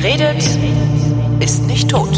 Wer 0.00 0.12
redet, 0.12 0.44
ist 1.40 1.64
nicht 1.66 1.90
tot. 1.90 2.12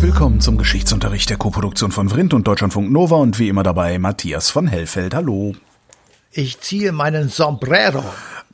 Willkommen 0.00 0.40
zum 0.40 0.58
Geschichtsunterricht 0.58 1.30
der 1.30 1.36
Koproduktion 1.36 1.92
von 1.92 2.08
Vrindt 2.08 2.34
und 2.34 2.48
Deutschlandfunk 2.48 2.90
Nova 2.90 3.14
und 3.14 3.38
wie 3.38 3.48
immer 3.48 3.62
dabei 3.62 4.00
Matthias 4.00 4.50
von 4.50 4.66
Hellfeld. 4.66 5.14
Hallo. 5.14 5.54
Ich 6.32 6.58
ziehe 6.60 6.90
meinen 6.90 7.28
Sombrero. 7.28 8.02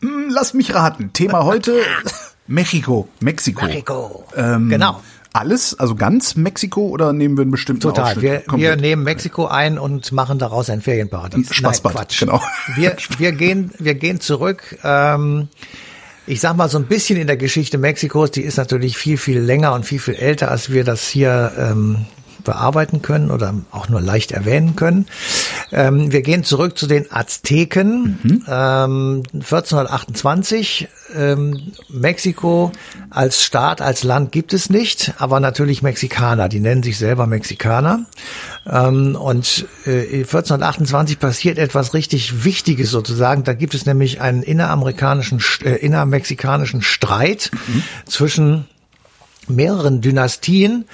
Hm, 0.03 0.27
Lass 0.29 0.53
mich 0.53 0.75
raten. 0.75 1.14
Thema 1.14 1.46
heute 1.46 1.81
Mexiko. 2.47 3.09
Mexiko. 3.21 3.65
Mexiko. 3.65 4.25
Ähm, 4.37 4.69
Genau. 4.69 5.01
Alles, 5.33 5.79
also 5.81 5.95
ganz 5.95 6.37
Mexiko 6.37 6.89
oder 6.89 7.15
nehmen 7.15 7.39
wir 7.39 7.43
einen 7.43 7.53
bestimmten 7.53 7.81
Total. 7.81 8.05
Ausschnitt? 8.17 8.23
Wir, 8.23 8.58
wir 8.58 8.77
nehmen 8.77 9.03
Mexiko 9.03 9.47
ein 9.47 9.79
und 9.79 10.13
machen 10.13 10.39
daraus 10.39 10.69
ein 10.69 10.83
Ferienparadies. 10.83 11.55
Spaßbad, 11.55 11.94
Nein, 11.94 12.03
Quatsch. 12.05 12.21
genau. 12.21 12.43
Wir, 12.75 12.97
wir 13.17 13.33
gehen, 13.33 13.71
wir 13.79 13.94
gehen 13.94 14.21
zurück. 14.21 14.77
Ähm, 14.85 15.49
ich 16.26 16.40
sag 16.40 16.57
mal 16.57 16.68
so 16.68 16.79
ein 16.79 16.86
bisschen 16.86 17.18
in 17.18 17.26
der 17.26 17.36
Geschichte 17.36 17.79
Mexikos. 17.79 18.30
Die 18.30 18.43
ist 18.43 18.57
natürlich 18.57 18.96
viel, 18.96 19.17
viel 19.17 19.40
länger 19.40 19.75
und 19.75 19.85
viel, 19.85 19.99
viel 19.99 20.14
älter, 20.14 20.50
als 20.50 20.71
wir 20.71 20.85
das 20.85 21.08
hier 21.08 21.53
ähm, 21.58 22.07
bearbeiten 22.44 23.03
können 23.03 23.30
oder 23.30 23.54
auch 23.71 23.89
nur 23.89 24.00
leicht 24.00 24.32
erwähnen 24.32 24.77
können. 24.77 25.07
Ähm, 25.72 26.12
wir 26.12 26.22
gehen 26.22 26.44
zurück 26.44 26.76
zu 26.76 26.86
den 26.86 27.11
Azteken. 27.11 28.18
Mhm. 28.22 28.44
Ähm, 28.46 29.22
1428. 29.35 30.89
Ähm, 31.14 31.72
Mexiko 31.89 32.72
als 33.11 33.42
Staat, 33.42 33.83
als 33.83 34.03
Land 34.03 34.33
gibt 34.33 34.55
es 34.55 34.70
nicht, 34.70 35.14
aber 35.19 35.41
natürlich 35.41 35.83
Mexikaner. 35.83 36.48
Die 36.48 36.61
nennen 36.61 36.83
sich 36.83 36.98
selber 36.98 37.27
Mexikaner. 37.27 38.06
Ähm, 38.66 39.16
und 39.16 39.66
äh, 39.86 40.20
1428 40.20 41.19
passiert 41.19 41.58
etwas 41.58 41.94
richtig 41.94 42.44
Wichtiges 42.44 42.91
sozusagen. 42.91 43.44
Da 43.44 43.54
gibt 43.54 43.75
es 43.75 43.86
nämlich 43.86 44.20
einen 44.20 44.42
inneramerikanischen, 44.42 45.41
äh, 45.64 45.77
innermexikanischen 45.77 46.82
Streit 46.82 47.50
zwischen 48.06 48.66
mehreren 49.48 50.00
Dynastien 50.00 50.84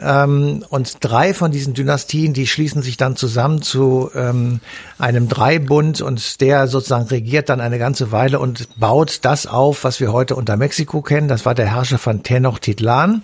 ähm, 0.00 0.64
und 0.70 0.96
drei 1.00 1.34
von 1.34 1.50
diesen 1.50 1.74
Dynastien, 1.74 2.32
die 2.32 2.46
schließen 2.46 2.82
sich 2.82 2.96
dann 2.96 3.16
zusammen 3.16 3.62
zu 3.62 4.10
ähm, 4.14 4.60
einem 4.98 5.28
Dreibund 5.28 6.00
und 6.00 6.40
der 6.40 6.68
sozusagen 6.68 7.06
regiert 7.06 7.48
dann 7.48 7.60
eine 7.60 7.78
ganze 7.78 8.10
Weile 8.10 8.38
und 8.38 8.68
baut 8.78 9.20
das 9.22 9.46
auf, 9.46 9.84
was 9.84 10.00
wir 10.00 10.12
heute 10.12 10.36
unter 10.36 10.56
Mexiko 10.56 11.02
kennen. 11.02 11.28
Das 11.28 11.44
war 11.44 11.54
der 11.54 11.74
Herrscher 11.74 11.98
von 11.98 12.22
Tenochtitlan. 12.22 13.22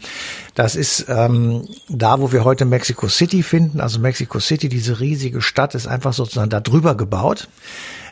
Das 0.55 0.77
ist 0.77 1.06
ähm, 1.08 1.66
da, 1.88 2.20
wo 2.20 2.30
wir 2.30 2.44
heute 2.44 2.64
Mexico 2.64 3.08
City 3.08 3.42
finden. 3.42 3.80
Also 3.80 3.98
Mexico 3.98 4.38
City, 4.38 4.68
diese 4.68 5.00
riesige 5.00 5.42
Stadt, 5.42 5.74
ist 5.74 5.86
einfach 5.86 6.12
sozusagen 6.12 6.50
da 6.50 6.60
drüber 6.60 6.94
gebaut. 6.94 7.48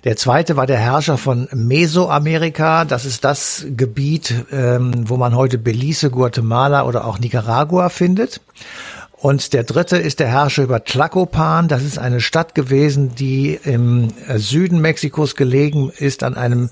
Der 0.05 0.17
zweite 0.17 0.57
war 0.57 0.67
der 0.67 0.79
Herrscher 0.79 1.17
von 1.17 1.49
Mesoamerika. 1.53 2.85
Das 2.85 3.05
ist 3.05 3.25
das 3.25 3.67
Gebiet, 3.77 4.35
ähm, 4.51 5.09
wo 5.09 5.17
man 5.17 5.37
heute 5.37 5.59
Belize, 5.59 6.11
Guatemala 6.11 6.85
oder 6.87 7.07
auch 7.07 7.21
Nicaragua 7.21 7.89
findet. 7.89 8.41
Und 9.13 9.53
der 9.53 9.63
dritte 9.63 9.99
ist 9.99 10.19
der 10.19 10.27
Herrscher 10.27 10.65
über 10.65 10.83
Tlacopan. 10.83 11.69
Das 11.69 11.85
ist 11.85 11.97
eine 11.97 12.21
Stadt 12.21 12.57
gewesen, 12.57 13.15
die 13.15 13.57
im 13.63 14.09
Süden 14.35 14.81
Mexikos 14.81 15.37
gelegen 15.37 15.93
ist, 15.97 16.25
an 16.25 16.35
einem 16.35 16.71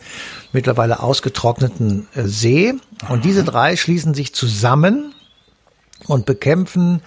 mittlerweile 0.53 1.01
ausgetrockneten 1.01 2.09
äh, 2.17 2.23
See. 2.25 2.75
Und 3.09 3.25
diese 3.25 3.45
drei 3.45 3.77
schließen 3.77 4.15
sich 4.15 4.35
zusammen 4.35 5.15
und 6.07 6.27
bekämpfen 6.27 7.03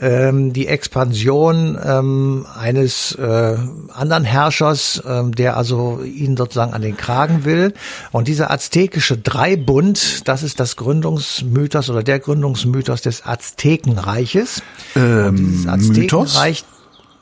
ähm, 0.00 0.52
die 0.52 0.66
Expansion 0.66 1.78
ähm, 1.82 2.46
eines 2.58 3.12
äh, 3.14 3.56
anderen 3.92 4.24
Herrschers, 4.24 5.02
ähm, 5.06 5.34
der 5.34 5.56
also 5.56 6.00
ihnen 6.02 6.36
sozusagen 6.36 6.72
an 6.72 6.82
den 6.82 6.96
Kragen 6.96 7.44
will. 7.44 7.74
Und 8.12 8.28
dieser 8.28 8.50
aztekische 8.50 9.18
Dreibund, 9.18 10.26
das 10.28 10.42
ist 10.42 10.60
das 10.60 10.76
Gründungsmythos 10.76 11.90
oder 11.90 12.02
der 12.02 12.18
Gründungsmythos 12.18 13.02
des 13.02 13.26
Aztekenreiches. 13.26 14.62
Ähm, 14.96 15.66
Mythos? 15.88 16.36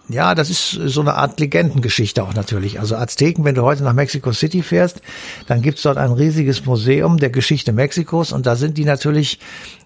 Ja, 0.08 0.34
das 0.34 0.48
ist 0.48 0.70
so 0.70 1.02
eine 1.02 1.14
Art 1.14 1.38
Legendengeschichte 1.38 2.22
auch 2.22 2.32
natürlich. 2.32 2.80
Also 2.80 2.96
Azteken, 2.96 3.44
wenn 3.44 3.54
du 3.54 3.62
heute 3.62 3.84
nach 3.84 3.92
Mexico 3.92 4.32
City 4.32 4.62
fährst, 4.62 5.02
dann 5.46 5.60
gibt's 5.60 5.82
dort 5.82 5.98
ein 5.98 6.12
riesiges 6.12 6.64
Museum 6.64 7.18
der 7.18 7.28
Geschichte 7.28 7.72
Mexikos 7.72 8.32
und 8.32 8.46
da 8.46 8.56
sind 8.56 8.78
die 8.78 8.86
natürlich 8.86 9.38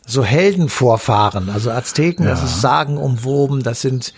so 0.06 0.24
Heldenvorfahren. 0.24 1.50
Also 1.50 1.70
Azteken, 1.70 2.24
das 2.24 2.42
ist 2.42 2.60
sagenumwoben, 2.60 3.62
das 3.64 3.80
sind 3.80 4.14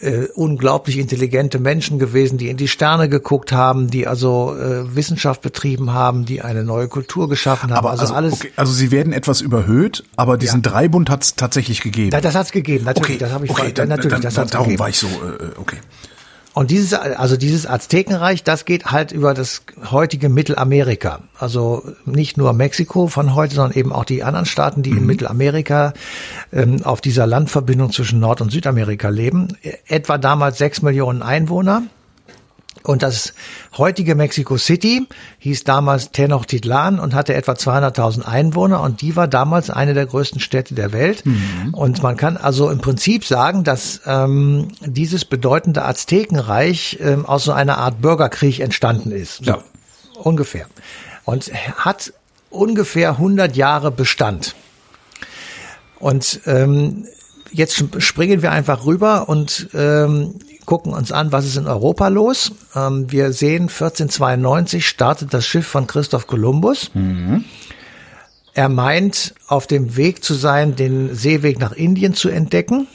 äh, 0.00 0.26
unglaublich 0.34 0.98
intelligente 0.98 1.58
Menschen 1.58 1.98
gewesen, 1.98 2.38
die 2.38 2.48
in 2.48 2.56
die 2.56 2.68
Sterne 2.68 3.08
geguckt 3.08 3.52
haben, 3.52 3.90
die 3.90 4.06
also 4.06 4.56
äh, 4.56 4.94
Wissenschaft 4.96 5.42
betrieben 5.42 5.92
haben, 5.92 6.24
die 6.24 6.40
eine 6.40 6.64
neue 6.64 6.88
Kultur 6.88 7.28
geschaffen 7.28 7.70
haben. 7.70 7.78
Aber 7.78 7.90
also, 7.90 8.02
also, 8.02 8.14
alles. 8.14 8.32
okay, 8.34 8.52
also 8.56 8.72
sie 8.72 8.90
werden 8.90 9.12
etwas 9.12 9.40
überhöht, 9.40 10.04
aber 10.16 10.38
diesen 10.38 10.62
Dreibund 10.62 11.10
hat 11.10 11.22
es 11.22 11.34
tatsächlich 11.34 11.82
gegeben. 11.82 12.10
Ja, 12.12 12.20
das 12.20 12.34
hat's 12.34 12.52
gegeben, 12.52 12.84
natürlich. 12.84 13.18
das 13.18 13.32
habe 13.32 13.44
ich 13.44 13.50
okay, 13.50 13.72
dann, 13.72 13.88
natürlich, 13.88 14.12
dann, 14.12 14.22
das 14.22 14.34
dann, 14.34 14.48
darum 14.48 14.66
gegeben. 14.66 14.80
war 14.80 14.88
ich 14.88 14.98
so, 14.98 15.06
äh, 15.06 15.58
okay. 15.60 15.76
Und 16.54 16.70
dieses, 16.70 16.92
also 16.92 17.36
dieses 17.36 17.66
Aztekenreich, 17.66 18.44
das 18.44 18.64
geht 18.64 18.86
halt 18.86 19.10
über 19.12 19.32
das 19.32 19.62
heutige 19.90 20.28
Mittelamerika. 20.28 21.20
Also 21.38 21.82
nicht 22.04 22.36
nur 22.36 22.52
Mexiko 22.52 23.06
von 23.06 23.34
heute, 23.34 23.54
sondern 23.54 23.78
eben 23.78 23.92
auch 23.92 24.04
die 24.04 24.22
anderen 24.22 24.44
Staaten, 24.44 24.82
die 24.82 24.90
in 24.90 25.06
Mittelamerika 25.06 25.94
ähm, 26.52 26.82
auf 26.84 27.00
dieser 27.00 27.26
Landverbindung 27.26 27.90
zwischen 27.90 28.20
Nord- 28.20 28.42
und 28.42 28.52
Südamerika 28.52 29.08
leben. 29.08 29.56
Etwa 29.86 30.18
damals 30.18 30.58
sechs 30.58 30.82
Millionen 30.82 31.22
Einwohner. 31.22 31.84
Und 32.84 33.02
das 33.02 33.34
heutige 33.78 34.14
Mexico 34.14 34.56
City 34.58 35.06
hieß 35.38 35.64
damals 35.64 36.10
Tenochtitlan 36.10 36.98
und 36.98 37.14
hatte 37.14 37.34
etwa 37.34 37.52
200.000 37.52 38.22
Einwohner 38.22 38.80
und 38.80 39.00
die 39.02 39.14
war 39.14 39.28
damals 39.28 39.70
eine 39.70 39.94
der 39.94 40.06
größten 40.06 40.40
Städte 40.40 40.74
der 40.74 40.92
Welt. 40.92 41.22
Und 41.72 42.02
man 42.02 42.16
kann 42.16 42.36
also 42.36 42.70
im 42.70 42.78
Prinzip 42.78 43.24
sagen, 43.24 43.62
dass 43.64 44.00
ähm, 44.06 44.68
dieses 44.80 45.24
bedeutende 45.24 45.84
Aztekenreich 45.84 46.98
ähm, 47.00 47.24
aus 47.26 47.44
so 47.44 47.52
einer 47.52 47.78
Art 47.78 48.00
Bürgerkrieg 48.00 48.60
entstanden 48.60 49.12
ist. 49.12 49.36
So, 49.38 49.44
Ja. 49.52 49.58
Ungefähr. 50.16 50.66
Und 51.24 51.50
hat 51.76 52.12
ungefähr 52.50 53.10
100 53.12 53.56
Jahre 53.56 53.90
Bestand. 53.90 54.54
Und 55.98 56.40
ähm, 56.46 57.06
jetzt 57.52 57.74
sp- 57.78 58.00
springen 58.00 58.42
wir 58.42 58.50
einfach 58.52 58.84
rüber 58.84 59.28
und 59.28 59.68
ähm, 59.74 60.34
gucken 60.72 60.94
uns 60.94 61.12
an, 61.12 61.32
was 61.32 61.44
ist 61.44 61.58
in 61.58 61.66
Europa 61.66 62.08
los. 62.08 62.50
Ähm, 62.74 63.12
wir 63.12 63.34
sehen, 63.34 63.64
1492 63.64 64.88
startet 64.88 65.34
das 65.34 65.46
Schiff 65.46 65.66
von 65.66 65.86
Christoph 65.86 66.26
Kolumbus. 66.26 66.90
Er 68.54 68.70
meint, 68.70 69.34
auf 69.48 69.66
dem 69.66 69.98
Weg 69.98 70.24
zu 70.24 70.32
sein, 70.32 70.74
den 70.74 71.14
Seeweg 71.14 71.58
nach 71.58 71.72
Indien 71.72 72.14
zu 72.14 72.30
entdecken, 72.30 72.86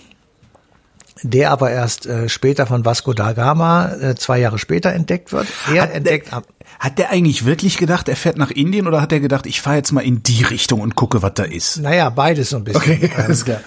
der 1.22 1.52
aber 1.52 1.70
erst 1.70 2.08
äh, 2.08 2.30
später 2.30 2.66
von 2.66 2.84
Vasco 2.84 3.14
da 3.14 3.34
Gama, 3.34 3.92
äh, 4.02 4.16
zwei 4.16 4.40
Jahre 4.40 4.58
später 4.58 4.92
entdeckt 4.92 5.32
wird. 5.32 5.46
Er 5.72 5.84
Hat 5.84 5.92
entdeckt 5.92 6.32
der, 6.32 6.42
hat 6.80 6.98
der 6.98 7.12
eigentlich 7.12 7.46
wirklich 7.46 7.78
gedacht, 7.78 8.10
er 8.10 8.16
fährt 8.16 8.40
nach 8.40 8.50
Indien 8.50 8.88
oder 8.88 9.02
hat 9.02 9.12
er 9.12 9.20
gedacht, 9.20 9.46
ich 9.46 9.62
fahre 9.62 9.76
jetzt 9.76 9.92
mal 9.92 10.02
in 10.02 10.24
die 10.24 10.42
Richtung 10.42 10.82
und 10.82 10.96
gucke, 10.96 11.22
was 11.22 11.36
da 11.36 11.44
ist? 11.44 11.78
Naja, 11.78 12.10
beides 12.10 12.50
so 12.50 12.58
ein 12.58 12.64
bisschen. 12.64 12.82
Okay, 12.82 13.12
alles 13.18 13.46
klar. 13.46 13.62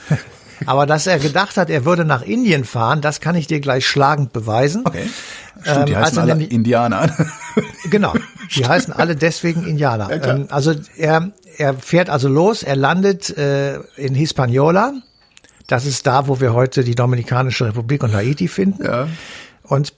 Aber 0.66 0.86
dass 0.86 1.06
er 1.06 1.18
gedacht 1.18 1.56
hat, 1.56 1.70
er 1.70 1.84
würde 1.84 2.04
nach 2.04 2.22
Indien 2.22 2.64
fahren, 2.64 3.00
das 3.00 3.20
kann 3.20 3.34
ich 3.34 3.46
dir 3.46 3.60
gleich 3.60 3.86
schlagend 3.86 4.32
beweisen. 4.32 4.82
Okay. 4.84 5.08
Stimmt, 5.62 5.88
die 5.88 5.92
Ähm, 5.92 5.98
heißen 6.00 6.18
alle 6.18 6.32
nämlich- 6.34 6.52
Indianer. 6.52 7.10
Genau, 7.90 8.14
die 8.54 8.64
heißen 8.66 8.92
alle 8.92 9.16
deswegen 9.16 9.66
Indianer. 9.66 10.08
Ja, 10.14 10.34
ähm, 10.34 10.46
also 10.50 10.74
er, 10.96 11.32
er 11.58 11.74
fährt 11.74 12.08
also 12.10 12.28
los, 12.28 12.62
er 12.62 12.76
landet 12.76 13.36
äh, 13.36 13.78
in 13.96 14.14
Hispaniola. 14.14 14.92
Das 15.66 15.86
ist 15.86 16.06
da, 16.06 16.26
wo 16.28 16.40
wir 16.40 16.52
heute 16.54 16.82
die 16.84 16.94
Dominikanische 16.94 17.66
Republik 17.66 18.02
und 18.02 18.12
Haiti 18.14 18.48
finden. 18.48 18.84
Ja. 18.84 19.08
Und 19.62 19.92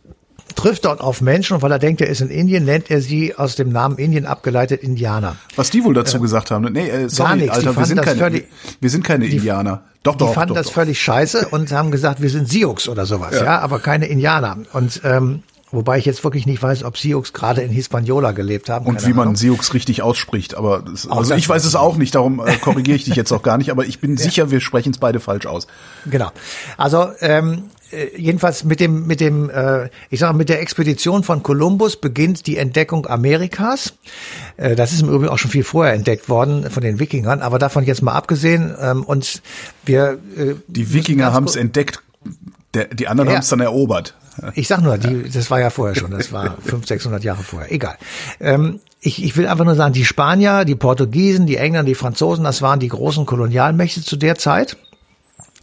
trifft 0.54 0.84
dort 0.84 1.00
auf 1.00 1.20
Menschen 1.20 1.54
und 1.54 1.62
weil 1.62 1.72
er 1.72 1.78
denkt, 1.78 2.00
er 2.00 2.08
ist 2.08 2.20
in 2.20 2.30
Indien, 2.30 2.64
nennt 2.64 2.90
er 2.90 3.00
sie 3.00 3.34
aus 3.36 3.56
dem 3.56 3.70
Namen 3.70 3.96
Indien 3.98 4.26
abgeleitet 4.26 4.82
Indianer. 4.82 5.36
Was 5.56 5.70
die 5.70 5.84
wohl 5.84 5.94
dazu 5.94 6.20
gesagt 6.20 6.50
haben? 6.50 6.72
Nee, 6.72 6.88
äh, 6.88 7.08
sorry, 7.08 7.36
nichts, 7.38 7.58
die 7.60 7.66
Alter, 7.66 7.76
wir 7.80 7.86
sind, 7.86 8.02
keine, 8.02 8.18
völlig- 8.20 8.44
wir 8.80 8.90
sind 8.90 9.04
keine 9.04 9.26
Indianer. 9.26 9.82
Doch, 10.02 10.14
Die 10.14 10.18
doch, 10.18 10.34
fanden 10.34 10.48
doch, 10.50 10.56
das 10.56 10.66
doch. 10.66 10.72
völlig 10.74 11.00
scheiße 11.00 11.48
und 11.50 11.70
haben 11.72 11.90
gesagt, 11.90 12.20
wir 12.22 12.30
sind 12.30 12.48
Sioux 12.48 12.88
oder 12.88 13.06
sowas, 13.06 13.34
ja, 13.40 13.60
aber 13.60 13.78
keine 13.78 14.06
Indianer. 14.06 14.56
Und 14.72 15.00
ähm, 15.04 15.42
wobei 15.70 15.96
ich 15.98 16.04
jetzt 16.04 16.22
wirklich 16.24 16.44
nicht 16.44 16.62
weiß, 16.62 16.82
ob 16.84 16.98
Sioux 16.98 17.22
gerade 17.32 17.62
in 17.62 17.70
Hispaniola 17.70 18.32
gelebt 18.32 18.68
haben. 18.68 18.84
Und 18.86 19.06
wie 19.06 19.12
man 19.12 19.20
Ahnung. 19.28 19.36
Sioux 19.36 19.56
richtig 19.72 20.02
ausspricht, 20.02 20.54
aber 20.54 20.82
das, 20.82 21.08
also 21.08 21.34
ich 21.34 21.48
weiß 21.48 21.64
es 21.64 21.76
auch 21.76 21.96
nicht, 21.96 22.14
darum 22.14 22.44
äh, 22.44 22.56
korrigiere 22.56 22.96
ich 22.96 23.04
dich 23.04 23.14
jetzt 23.14 23.32
auch 23.32 23.42
gar 23.42 23.58
nicht, 23.58 23.70
aber 23.70 23.84
ich 23.86 24.00
bin 24.00 24.16
sicher, 24.18 24.50
wir 24.50 24.60
sprechen 24.60 24.90
es 24.92 24.98
beide 24.98 25.20
falsch 25.20 25.46
aus. 25.46 25.66
Genau. 26.04 26.30
Also 26.76 27.08
ähm, 27.20 27.64
äh, 27.92 28.16
jedenfalls 28.16 28.64
mit 28.64 28.80
dem 28.80 29.06
mit 29.06 29.20
dem 29.20 29.50
äh, 29.50 29.88
ich 30.10 30.20
sage 30.20 30.36
mit 30.36 30.48
der 30.48 30.60
Expedition 30.60 31.22
von 31.22 31.42
Kolumbus 31.42 31.96
beginnt 31.96 32.46
die 32.46 32.56
Entdeckung 32.56 33.06
Amerikas. 33.06 33.94
Äh, 34.56 34.74
das 34.76 34.92
ist 34.92 35.02
im 35.02 35.08
Übrigen 35.08 35.28
auch 35.28 35.38
schon 35.38 35.50
viel 35.50 35.64
vorher 35.64 35.94
entdeckt 35.94 36.28
worden 36.28 36.70
von 36.70 36.82
den 36.82 36.98
Wikingern, 36.98 37.40
aber 37.42 37.58
davon 37.58 37.84
jetzt 37.84 38.02
mal 38.02 38.12
abgesehen 38.12 38.74
ähm, 38.80 39.04
und 39.04 39.42
wir 39.84 40.18
äh, 40.36 40.54
Die 40.68 40.92
Wikinger 40.92 41.32
haben 41.32 41.46
es 41.46 41.56
entdeckt 41.56 42.02
Der, 42.74 42.86
die 42.86 43.06
anderen 43.08 43.28
Ja. 43.28 43.34
haben 43.36 43.42
es 43.42 43.48
dann 43.48 43.60
erobert. 43.60 44.14
Ich 44.54 44.66
sag 44.66 44.80
nur, 44.80 44.96
die, 44.96 45.28
das 45.30 45.50
war 45.50 45.60
ja 45.60 45.68
vorher 45.68 45.94
schon, 45.94 46.10
das 46.10 46.32
war 46.32 46.56
500, 46.62 46.86
600 46.88 47.22
Jahre 47.24 47.42
vorher, 47.42 47.70
egal. 47.70 47.96
Ähm, 48.40 48.80
ich, 49.02 49.22
ich 49.22 49.36
will 49.36 49.46
einfach 49.46 49.66
nur 49.66 49.74
sagen, 49.74 49.92
die 49.92 50.06
Spanier, 50.06 50.64
die 50.64 50.74
Portugiesen, 50.74 51.44
die 51.44 51.56
Engländer, 51.56 51.86
die 51.86 51.94
Franzosen, 51.94 52.44
das 52.44 52.62
waren 52.62 52.80
die 52.80 52.88
großen 52.88 53.26
Kolonialmächte 53.26 54.00
zu 54.02 54.16
der 54.16 54.36
Zeit. 54.36 54.78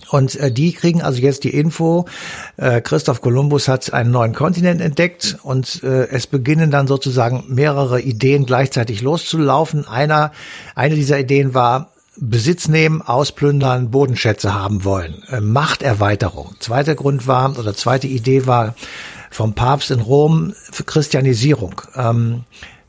Und 0.10 0.36
äh, 0.36 0.52
die 0.52 0.74
kriegen 0.74 1.02
also 1.02 1.22
jetzt 1.22 1.44
die 1.44 1.54
Info, 1.54 2.06
äh, 2.58 2.82
Christoph 2.82 3.22
Kolumbus 3.22 3.68
hat 3.68 3.94
einen 3.94 4.12
neuen 4.12 4.34
Kontinent 4.34 4.82
entdeckt 4.82 5.38
und 5.44 5.84
äh, 5.84 6.08
es 6.08 6.28
beginnen 6.28 6.72
dann 6.72 6.88
sozusagen 6.88 7.46
mehrere 7.48 8.02
Ideen 8.02 8.46
gleichzeitig 8.46 9.02
loszulaufen. 9.02 9.88
Einer, 9.88 10.32
eine 10.76 10.96
dieser 10.96 11.20
Ideen 11.20 11.54
war, 11.54 11.92
Besitz 12.22 12.68
nehmen, 12.68 13.02
ausplündern, 13.02 13.92
Bodenschätze 13.92 14.54
haben 14.54 14.84
wollen, 14.84 15.24
äh, 15.30 15.40
Machterweiterung. 15.40 16.56
Zweiter 16.60 16.96
Grund 16.96 17.28
war, 17.28 17.58
oder 17.58 17.74
zweite 17.74 18.08
Idee 18.08 18.46
war 18.46 18.76
vom 19.32 19.54
Papst 19.54 19.92
in 19.92 20.02
Rom 20.02 20.54
für 20.72 20.84
Christianisierung. 20.84 21.82
Ähm, 21.96 22.44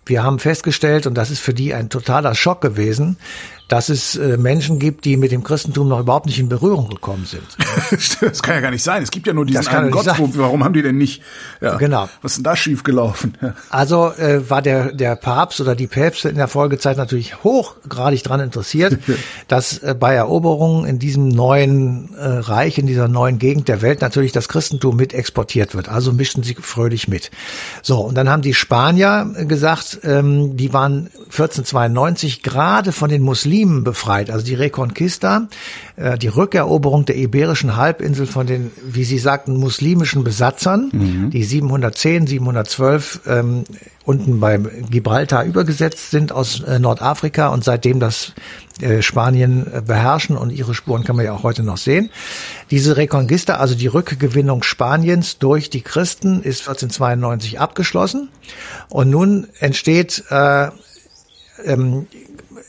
wir 0.06 0.24
haben 0.24 0.38
festgestellt, 0.40 1.06
und 1.06 1.14
das 1.14 1.30
ist 1.30 1.40
für 1.40 1.54
die 1.54 1.74
ein 1.74 1.90
totaler 1.90 2.34
Schock 2.34 2.60
gewesen, 2.60 3.18
dass 3.70 3.88
es 3.88 4.16
äh, 4.16 4.36
Menschen 4.36 4.80
gibt, 4.80 5.04
die 5.04 5.16
mit 5.16 5.30
dem 5.30 5.44
Christentum 5.44 5.88
noch 5.88 6.00
überhaupt 6.00 6.26
nicht 6.26 6.40
in 6.40 6.48
Berührung 6.48 6.88
gekommen 6.88 7.24
sind. 7.24 7.42
Das 8.20 8.42
kann 8.42 8.54
ja 8.54 8.60
gar 8.60 8.70
nicht 8.70 8.82
sein. 8.82 9.02
Es 9.02 9.10
gibt 9.10 9.26
ja 9.26 9.32
nur 9.32 9.46
diesen 9.46 9.66
einen 9.68 9.90
Gott. 9.90 10.06
Wo, 10.18 10.30
warum 10.34 10.64
haben 10.64 10.74
die 10.74 10.82
denn 10.82 10.98
nicht? 10.98 11.22
Ja, 11.60 11.76
Genau. 11.76 12.08
Was 12.22 12.32
ist 12.32 12.38
denn 12.38 12.44
da 12.44 12.56
schiefgelaufen? 12.56 13.36
Ja. 13.40 13.54
Also 13.70 14.12
äh, 14.12 14.48
war 14.48 14.62
der, 14.62 14.92
der 14.92 15.16
Papst 15.16 15.60
oder 15.60 15.74
die 15.74 15.86
Päpste 15.86 16.28
in 16.28 16.36
der 16.36 16.48
Folgezeit 16.48 16.96
natürlich 16.96 17.42
hochgradig 17.44 18.22
dran 18.24 18.40
interessiert, 18.40 18.98
dass 19.48 19.78
äh, 19.78 19.94
bei 19.98 20.14
Eroberungen 20.14 20.84
in 20.86 20.98
diesem 20.98 21.28
neuen 21.28 22.14
äh, 22.14 22.26
Reich, 22.26 22.78
in 22.78 22.86
dieser 22.86 23.08
neuen 23.08 23.38
Gegend 23.38 23.68
der 23.68 23.82
Welt 23.82 24.00
natürlich 24.00 24.32
das 24.32 24.48
Christentum 24.48 24.96
mit 24.96 25.14
exportiert 25.14 25.74
wird. 25.74 25.88
Also 25.88 26.12
mischten 26.12 26.42
sie 26.42 26.54
fröhlich 26.54 27.08
mit. 27.08 27.30
So, 27.82 28.00
und 28.00 28.16
dann 28.16 28.28
haben 28.28 28.42
die 28.42 28.54
Spanier 28.54 29.32
gesagt, 29.46 30.00
ähm, 30.02 30.56
die 30.56 30.72
waren 30.72 31.10
1492 31.24 32.42
gerade 32.42 32.92
von 32.92 33.10
den 33.10 33.22
Muslimen 33.22 33.59
befreit, 33.66 34.30
also 34.30 34.44
die 34.44 34.54
Reconquista, 34.54 35.48
äh, 35.96 36.18
die 36.18 36.28
Rückeroberung 36.28 37.04
der 37.04 37.16
iberischen 37.16 37.76
Halbinsel 37.76 38.26
von 38.26 38.46
den, 38.46 38.70
wie 38.84 39.04
sie 39.04 39.18
sagten, 39.18 39.56
muslimischen 39.56 40.24
Besatzern, 40.24 40.90
die 41.30 41.44
710, 41.44 42.26
712 42.26 43.20
ähm, 43.26 43.64
unten 44.04 44.40
bei 44.40 44.58
Gibraltar 44.58 45.44
übergesetzt 45.44 46.10
sind 46.10 46.32
aus 46.32 46.60
äh, 46.60 46.78
Nordafrika 46.78 47.48
und 47.48 47.62
seitdem 47.62 48.00
das 48.00 48.32
äh, 48.80 49.02
Spanien 49.02 49.66
äh, 49.72 49.82
beherrschen 49.82 50.36
und 50.36 50.50
ihre 50.50 50.74
Spuren 50.74 51.04
kann 51.04 51.16
man 51.16 51.24
ja 51.24 51.32
auch 51.32 51.42
heute 51.42 51.62
noch 51.62 51.76
sehen. 51.76 52.10
Diese 52.70 52.96
Reconquista, 52.96 53.56
also 53.56 53.74
die 53.74 53.86
Rückgewinnung 53.86 54.62
Spaniens 54.62 55.38
durch 55.38 55.70
die 55.70 55.82
Christen, 55.82 56.42
ist 56.42 56.60
1492 56.60 57.60
abgeschlossen. 57.60 58.30
Und 58.88 59.10
nun 59.10 59.48
entsteht 59.58 60.24
äh, 60.30 60.68
ähm, 61.64 62.06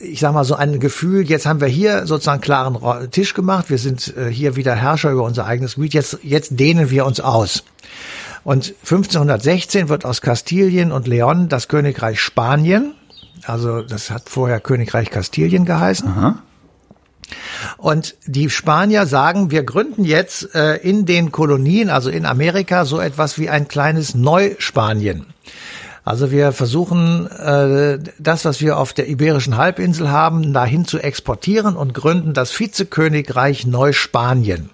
ich 0.02 0.20
sag 0.20 0.34
mal 0.34 0.44
so 0.44 0.56
ein 0.56 0.80
Gefühl, 0.80 1.30
jetzt 1.30 1.46
haben 1.46 1.62
wir 1.62 1.68
hier 1.68 2.08
sozusagen 2.08 2.42
klaren 2.42 2.78
Tisch 3.12 3.34
gemacht, 3.34 3.70
wir 3.70 3.78
sind 3.78 4.16
äh, 4.18 4.30
hier 4.30 4.56
wieder 4.56 4.76
Herrscher 4.76 5.12
über 5.12 5.24
unser 5.24 5.46
eigenes 5.46 5.76
Gebiet, 5.76 5.94
jetzt, 5.94 6.20
jetzt 6.24 6.60
dehnen 6.60 6.90
wir 6.90 7.06
uns 7.06 7.20
aus. 7.20 7.64
Und 8.44 8.74
1516 8.84 9.90
wird 9.90 10.06
aus 10.06 10.22
Kastilien 10.22 10.92
und 10.92 11.08
Leon 11.08 11.50
das 11.50 11.68
Königreich 11.68 12.20
Spanien, 12.20 12.96
also 13.46 13.82
das 13.82 14.10
hat 14.10 14.30
vorher 14.30 14.60
Königreich 14.60 15.10
Kastilien 15.10 15.66
geheißen. 15.66 16.08
Und 17.78 18.16
die 18.26 18.50
Spanier 18.50 19.06
sagen, 19.06 19.52
wir 19.52 19.64
gründen 19.64 20.04
jetzt 20.04 20.54
äh, 20.54 20.76
in 20.78 21.06
den 21.06 21.32
Kolonien, 21.32 21.90
also 21.90 22.10
in 22.10 22.26
Amerika, 22.26 22.86
so 22.86 23.00
etwas 23.00 23.38
wie 23.38 23.50
ein 23.50 23.68
kleines 23.68 24.16
Neuspanien. 24.16 25.28
Also 26.04 26.32
wir 26.32 26.52
versuchen, 26.52 27.28
äh, 27.28 28.00
das, 28.18 28.44
was 28.44 28.60
wir 28.60 28.78
auf 28.78 28.92
der 28.94 29.08
Iberischen 29.08 29.58
Halbinsel 29.58 30.10
haben, 30.10 30.52
dahin 30.52 30.86
zu 30.86 30.98
exportieren 30.98 31.76
und 31.76 31.94
gründen 31.94 32.34
das 32.34 32.60
Vizekönigreich 32.60 33.68
Neuspanien. 33.68 34.72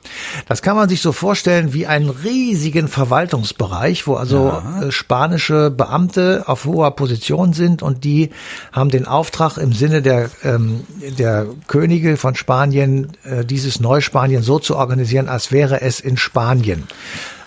Das 0.47 0.61
kann 0.61 0.77
man 0.77 0.87
sich 0.87 1.01
so 1.01 1.11
vorstellen 1.11 1.73
wie 1.73 1.85
einen 1.85 2.09
riesigen 2.09 2.87
Verwaltungsbereich, 2.87 4.07
wo 4.07 4.15
also 4.15 4.53
äh, 4.81 4.89
spanische 4.91 5.69
Beamte 5.69 6.45
auf 6.47 6.63
hoher 6.63 6.91
Position 6.91 7.51
sind 7.51 7.81
und 7.81 8.05
die 8.05 8.29
haben 8.71 8.89
den 8.89 9.05
Auftrag 9.05 9.57
im 9.57 9.73
Sinne 9.73 10.01
der, 10.01 10.29
ähm, 10.45 10.85
der 11.19 11.45
Könige 11.67 12.15
von 12.15 12.35
Spanien, 12.35 13.11
äh, 13.25 13.43
dieses 13.43 13.81
Neuspanien 13.81 14.43
so 14.43 14.59
zu 14.59 14.77
organisieren, 14.77 15.27
als 15.27 15.51
wäre 15.51 15.81
es 15.81 15.99
in 15.99 16.15
Spanien. 16.15 16.87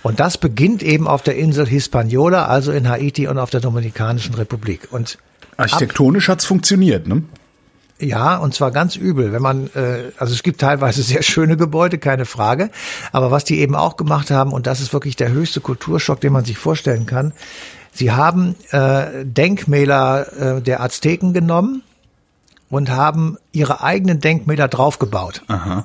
Und 0.02 0.20
das 0.20 0.38
beginnt 0.38 0.82
eben 0.82 1.06
auf 1.06 1.22
der 1.22 1.36
Insel 1.36 1.66
Hispaniola, 1.66 2.46
also 2.46 2.72
in 2.72 2.88
Haiti 2.88 3.28
und 3.28 3.38
auf 3.38 3.50
der 3.50 3.60
Dominikanischen 3.60 4.34
Republik. 4.34 4.88
Und 4.90 5.18
Architektonisch 5.56 6.28
hat's 6.28 6.46
funktioniert, 6.46 7.06
ne? 7.06 7.22
ja, 8.00 8.36
und 8.36 8.54
zwar 8.54 8.70
ganz 8.70 8.96
übel. 8.96 9.32
Wenn 9.32 9.42
man, 9.42 9.68
äh, 9.74 10.10
also 10.18 10.32
es 10.32 10.42
gibt 10.42 10.60
teilweise 10.60 11.02
sehr 11.02 11.22
schöne 11.22 11.56
Gebäude, 11.56 11.98
keine 11.98 12.24
Frage. 12.24 12.70
Aber 13.12 13.30
was 13.30 13.44
die 13.44 13.60
eben 13.60 13.74
auch 13.74 13.96
gemacht 13.96 14.30
haben, 14.30 14.52
und 14.52 14.66
das 14.66 14.80
ist 14.80 14.92
wirklich 14.92 15.16
der 15.16 15.30
höchste 15.30 15.60
Kulturschock, 15.60 16.20
den 16.20 16.32
man 16.32 16.44
sich 16.44 16.58
vorstellen 16.58 17.06
kann, 17.06 17.32
sie 17.92 18.12
haben 18.12 18.56
äh, 18.70 19.24
Denkmäler 19.24 20.56
äh, 20.58 20.62
der 20.62 20.82
Azteken 20.82 21.32
genommen 21.32 21.82
und 22.68 22.90
haben 22.90 23.36
ihre 23.52 23.82
eigenen 23.82 24.20
Denkmäler 24.20 24.68
draufgebaut. 24.68 25.42
Aha. 25.48 25.84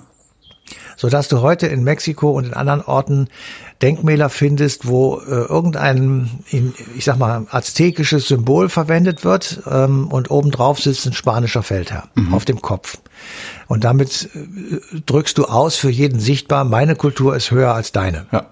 Sodass 0.97 1.27
du 1.27 1.41
heute 1.41 1.67
in 1.67 1.83
Mexiko 1.83 2.31
und 2.31 2.45
in 2.45 2.53
anderen 2.53 2.81
Orten 2.81 3.27
Denkmäler 3.81 4.29
findest, 4.29 4.87
wo 4.87 5.19
äh, 5.19 5.31
irgendein, 5.31 6.29
in, 6.49 6.73
ich 6.95 7.05
sag 7.05 7.17
mal, 7.17 7.45
aztekisches 7.49 8.27
Symbol 8.27 8.69
verwendet 8.69 9.25
wird 9.25 9.61
ähm, 9.69 10.07
und 10.07 10.31
obendrauf 10.31 10.79
sitzt 10.79 11.05
ein 11.05 11.13
spanischer 11.13 11.63
Feldherr 11.63 12.09
auf 12.31 12.45
dem 12.45 12.61
Kopf. 12.61 12.97
Und 13.67 13.83
damit 13.83 14.29
äh, 14.33 14.99
drückst 15.05 15.37
du 15.37 15.45
aus 15.45 15.75
für 15.75 15.89
jeden 15.89 16.19
sichtbar, 16.19 16.63
meine 16.63 16.95
Kultur 16.95 17.35
ist 17.35 17.51
höher 17.51 17.73
als 17.73 17.91
deine. 17.91 18.25
Ja. 18.31 18.47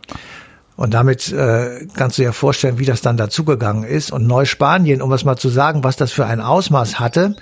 Und 0.76 0.94
damit 0.96 1.32
äh, 1.32 1.86
kannst 1.94 2.18
du 2.18 2.24
dir 2.24 2.34
vorstellen, 2.34 2.80
wie 2.80 2.86
das 2.86 3.02
dann 3.02 3.16
dazugegangen 3.16 3.84
ist. 3.84 4.12
Und 4.12 4.26
Neuspanien, 4.26 5.04
um 5.04 5.12
es 5.14 5.24
mal 5.24 5.38
zu 5.38 5.50
sagen, 5.50 5.84
was 5.84 5.98
das 5.98 6.12
für 6.12 6.26
ein 6.26 6.42
Ausmaß 6.42 7.00
hatte, 7.00 7.36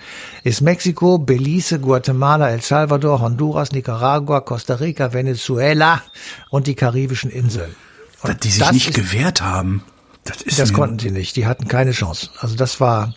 ist 0.43 0.61
Mexiko, 0.61 1.17
Belize, 1.17 1.79
Guatemala, 1.79 2.49
El 2.49 2.61
Salvador, 2.61 3.21
Honduras, 3.21 3.71
Nicaragua, 3.71 4.41
Costa 4.41 4.75
Rica, 4.75 5.13
Venezuela 5.13 6.01
und 6.49 6.67
die 6.67 6.75
karibischen 6.75 7.31
Inseln. 7.31 7.73
Dass 8.21 8.31
Und 8.31 8.43
die 8.43 8.49
sich 8.49 8.59
das 8.63 8.71
nicht 8.73 8.89
ist- 8.89 8.95
gewehrt 8.95 9.41
haben. 9.41 9.83
Das, 10.25 10.41
ist 10.43 10.59
das 10.59 10.71
konnten 10.73 10.99
sie 10.99 11.09
nicht. 11.09 11.35
Die 11.35 11.47
hatten 11.47 11.67
keine 11.67 11.91
Chance. 11.93 12.29
Also 12.39 12.55
das 12.55 12.79
war, 12.79 13.15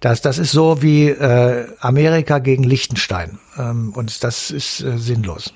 das, 0.00 0.22
das 0.22 0.38
ist 0.38 0.52
so 0.52 0.80
wie 0.82 1.08
äh, 1.08 1.66
Amerika 1.80 2.38
gegen 2.38 2.62
Liechtenstein. 2.62 3.38
Ähm, 3.58 3.92
und 3.94 4.24
das 4.24 4.50
ist 4.50 4.80
äh, 4.82 4.96
sinnlos. 4.96 5.52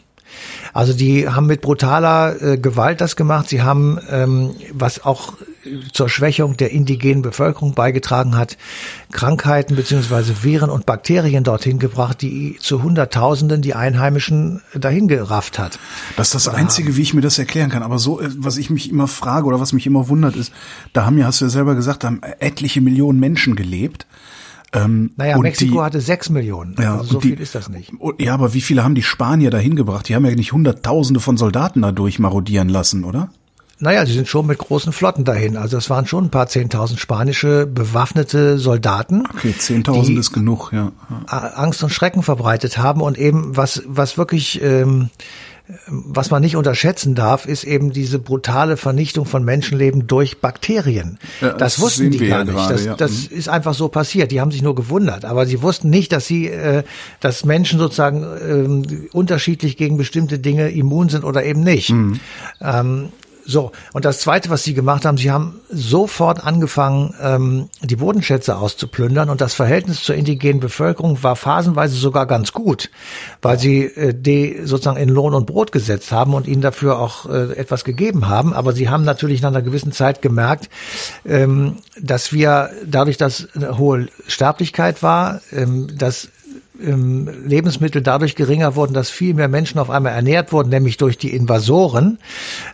Also 0.73 0.93
die 0.93 1.29
haben 1.29 1.47
mit 1.47 1.61
brutaler 1.61 2.41
äh, 2.41 2.59
Gewalt 2.59 3.01
das 3.01 3.17
gemacht. 3.17 3.49
Sie 3.49 3.63
haben, 3.63 3.99
ähm, 4.11 4.55
was 4.73 5.05
auch 5.05 5.35
äh, 5.65 5.81
zur 5.93 6.09
Schwächung 6.09 6.57
der 6.57 6.71
indigenen 6.71 7.23
Bevölkerung 7.23 7.75
beigetragen 7.75 8.37
hat, 8.37 8.57
Krankheiten 9.13 9.77
beziehungsweise 9.77 10.43
Viren 10.43 10.71
und 10.71 10.87
Bakterien 10.87 11.45
dorthin 11.45 11.79
gebracht, 11.79 12.23
die 12.23 12.57
zu 12.61 12.83
Hunderttausenden 12.83 13.63
die 13.63 13.75
Einheimischen 13.75 14.63
dahin 14.75 15.09
gerafft 15.09 15.59
hat. 15.59 15.79
Das 16.17 16.29
ist 16.29 16.47
das 16.47 16.55
Einzige, 16.55 16.97
wie 16.97 17.03
ich 17.03 17.15
mir 17.15 17.23
das 17.23 17.39
erklären 17.39 17.71
kann. 17.71 17.83
Aber 17.83 17.99
so, 17.99 18.21
äh, 18.21 18.29
was 18.37 18.57
ich 18.57 18.71
mich 18.71 18.91
immer 18.91 19.09
frage 19.09 19.47
oder 19.47 19.61
was 19.61 19.73
mich 19.73 19.87
immer 19.87 20.09
wundert, 20.09 20.37
ist, 20.37 20.53
da 20.93 21.07
haben 21.07 21.19
ja, 21.19 21.27
hast 21.27 21.41
du 21.41 21.47
ja 21.47 21.51
selber 21.51 21.75
gesagt, 21.75 22.05
da 22.05 22.09
haben 22.09 22.21
etliche 22.39 22.81
Millionen 22.81 23.19
Menschen 23.19 23.57
gelebt. 23.57 24.07
Ähm, 24.73 25.11
Naja, 25.17 25.37
Mexiko 25.39 25.75
die, 25.75 25.81
hatte 25.81 26.00
sechs 26.00 26.31
Millionen. 26.31 26.77
Ja, 26.81 26.99
also 26.99 27.15
so 27.15 27.19
die- 27.21 27.29
viel 27.31 27.41
ist 27.41 27.55
das 27.55 27.69
nicht. 27.69 27.93
Ja, 28.19 28.35
aber 28.35 28.55
wie 28.55 28.61
viele 28.61 28.85
haben 28.85 28.95
die 28.95 29.03
Spanier 29.03 29.50
dahin 29.50 29.75
gebracht? 29.75 30.09
Die 30.09 30.15
haben 30.15 30.25
ja 30.25 30.35
nicht 30.35 30.53
Hunderttausende 30.53 31.19
von 31.21 31.37
Soldaten 31.37 31.83
da 31.83 31.91
durchmarodieren 31.93 32.69
lassen, 32.69 33.05
oder? 33.05 33.31
Naja, 33.83 34.05
sie 34.05 34.12
sind 34.12 34.29
schon 34.29 34.47
mit 34.47 34.59
großen 34.59 34.93
Flotten 34.93 35.25
dahin. 35.25 35.57
Also 35.57 35.79
es 35.79 35.89
waren 35.89 36.07
schon 36.07 36.25
ein 36.27 36.31
paar 36.31 36.47
Zehntausend 36.49 37.00
spanische 37.00 37.67
bewaffnete 37.67 38.59
Soldaten. 38.59 39.25
Okay, 39.35 39.55
10.000 39.59 40.07
die 40.07 40.15
ist 40.17 40.33
genug, 40.33 40.71
ja. 40.73 40.93
Angst 41.27 41.83
und 41.83 41.89
Schrecken 41.91 42.23
verbreitet 42.23 42.77
haben 42.77 43.00
und 43.00 43.17
eben 43.19 43.57
was, 43.57 43.83
was 43.87 44.19
wirklich, 44.19 44.61
ähm, 44.62 45.09
was 45.87 46.31
man 46.31 46.43
nicht 46.43 46.57
unterschätzen 46.57 47.15
darf, 47.15 47.47
ist 47.47 47.65
eben 47.65 47.93
diese 47.93 48.19
brutale 48.19 48.77
Vernichtung 48.77 49.27
von 49.27 49.45
Menschenleben 49.45 50.07
durch 50.07 50.39
Bakterien. 50.39 51.19
Ja, 51.41 51.53
das 51.55 51.71
das 51.71 51.81
wussten 51.81 52.11
die 52.11 52.27
gar 52.27 52.45
nicht. 52.45 52.55
gerade, 52.55 52.75
das 52.75 52.85
ja. 52.85 52.95
das 52.95 53.27
ist 53.27 53.49
einfach 53.49 53.75
so 53.75 53.89
passiert. 53.89 54.33
Die 54.33 54.41
haben 54.41 54.50
sich 54.50 54.62
nur 54.62 54.75
gewundert, 54.75 55.25
aber 55.25 55.47
sie 55.47 55.62
wussten 55.62 55.91
nicht, 55.91 56.12
dass 56.12 56.27
sie, 56.27 56.49
äh, 56.49 56.83
dass 57.21 57.45
Menschen 57.45 57.79
sozusagen 57.79 58.25
ähm, 58.47 59.09
unterschiedlich 59.12 59.77
gegen 59.77 59.97
bestimmte 59.97 60.39
Dinge 60.39 60.71
immun 60.71 61.09
sind 61.09 61.25
oder 61.25 61.45
eben 61.45 61.62
nicht. 61.62 61.91
Mhm. 61.91 62.21
Ähm, 62.61 63.09
So, 63.50 63.73
und 63.92 64.04
das 64.04 64.21
Zweite, 64.21 64.49
was 64.49 64.62
sie 64.62 64.75
gemacht 64.75 65.04
haben, 65.04 65.16
sie 65.16 65.33
haben 65.33 65.61
sofort 65.71 66.47
angefangen, 66.47 67.14
ähm, 67.21 67.69
die 67.83 67.97
Bodenschätze 67.97 68.57
auszuplündern 68.57 69.28
und 69.28 69.40
das 69.40 69.54
Verhältnis 69.54 70.04
zur 70.04 70.14
indigenen 70.14 70.61
Bevölkerung 70.61 71.21
war 71.25 71.35
phasenweise 71.35 71.97
sogar 71.97 72.26
ganz 72.26 72.52
gut, 72.52 72.90
weil 73.42 73.59
sie 73.59 73.87
äh, 73.87 74.14
die 74.14 74.61
sozusagen 74.62 74.99
in 74.99 75.09
Lohn 75.09 75.35
und 75.35 75.47
Brot 75.47 75.73
gesetzt 75.73 76.12
haben 76.12 76.35
und 76.35 76.47
ihnen 76.47 76.62
dafür 76.62 77.00
auch 77.00 77.26
äh, 77.26 77.52
etwas 77.54 77.83
gegeben 77.83 78.28
haben. 78.28 78.52
Aber 78.52 78.73
sie 78.73 78.88
haben 78.88 79.02
natürlich 79.02 79.42
nach 79.42 79.49
einer 79.49 79.62
gewissen 79.62 79.90
Zeit 79.90 80.23
gemerkt, 80.23 80.71
ähm, 81.26 81.78
dass 82.00 82.33
wir 82.33 82.71
dadurch, 82.87 83.16
dass 83.16 83.49
eine 83.57 83.78
hohe 83.78 84.07
Sterblichkeit 84.28 85.02
war, 85.02 85.40
ähm, 85.50 85.88
dass 85.99 86.28
ähm, 86.85 87.29
Lebensmittel 87.47 88.03
dadurch 88.03 88.35
geringer 88.35 88.77
wurden, 88.77 88.95
dass 88.95 89.11
viel 89.11 89.35
mehr 89.35 89.49
Menschen 89.49 89.79
auf 89.79 89.91
einmal 89.91 90.13
ernährt 90.13 90.53
wurden, 90.53 90.69
nämlich 90.71 90.97
durch 90.97 91.19
die 91.19 91.35
Invasoren, 91.35 92.19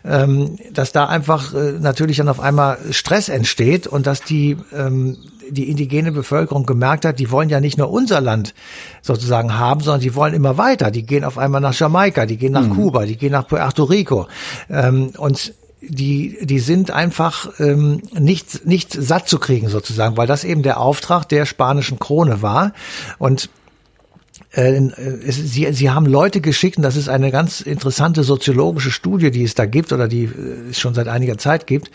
ähm, 0.04 0.56
dass 0.72 0.92
da 0.92 1.06
einfach 1.06 1.54
äh, 1.54 1.72
natürlich 1.80 2.18
dann 2.18 2.28
auf 2.28 2.40
einmal 2.40 2.78
Stress 2.90 3.28
entsteht 3.28 3.86
und 3.86 4.06
dass 4.06 4.22
die 4.22 4.56
ähm, 4.74 5.16
die 5.50 5.70
indigene 5.70 6.12
Bevölkerung 6.12 6.66
gemerkt 6.66 7.04
hat, 7.04 7.18
die 7.18 7.30
wollen 7.30 7.48
ja 7.48 7.60
nicht 7.60 7.78
nur 7.78 7.90
unser 7.90 8.20
Land 8.20 8.54
sozusagen 9.02 9.56
haben, 9.58 9.80
sondern 9.80 10.00
die 10.00 10.14
wollen 10.14 10.34
immer 10.34 10.58
weiter. 10.58 10.90
Die 10.90 11.04
gehen 11.04 11.24
auf 11.24 11.38
einmal 11.38 11.60
nach 11.60 11.74
Jamaika, 11.74 12.26
die 12.26 12.36
gehen 12.36 12.52
nach 12.52 12.66
mhm. 12.66 12.74
Kuba, 12.74 13.06
die 13.06 13.16
gehen 13.16 13.32
nach 13.32 13.46
Puerto 13.46 13.84
Rico. 13.84 14.26
Ähm, 14.68 15.12
und 15.16 15.54
die, 15.80 16.38
die 16.42 16.58
sind 16.58 16.90
einfach 16.90 17.60
ähm, 17.60 18.02
nicht, 18.12 18.66
nicht 18.66 18.92
satt 18.92 19.28
zu 19.28 19.38
kriegen 19.38 19.68
sozusagen, 19.68 20.16
weil 20.16 20.26
das 20.26 20.44
eben 20.44 20.62
der 20.62 20.80
Auftrag 20.80 21.28
der 21.28 21.46
spanischen 21.46 21.98
Krone 21.98 22.42
war. 22.42 22.72
Und 23.18 23.50
sie, 24.56 25.72
sie 25.72 25.90
haben 25.90 26.06
Leute 26.06 26.40
geschickt, 26.40 26.78
und 26.78 26.82
das 26.82 26.96
ist 26.96 27.08
eine 27.10 27.30
ganz 27.30 27.60
interessante 27.60 28.22
soziologische 28.22 28.90
Studie, 28.90 29.30
die 29.30 29.44
es 29.44 29.54
da 29.54 29.66
gibt 29.66 29.92
oder 29.92 30.08
die 30.08 30.24
äh, 30.24 30.70
es 30.70 30.80
schon 30.80 30.94
seit 30.94 31.08
einiger 31.08 31.36
Zeit 31.36 31.66
gibt. 31.66 31.90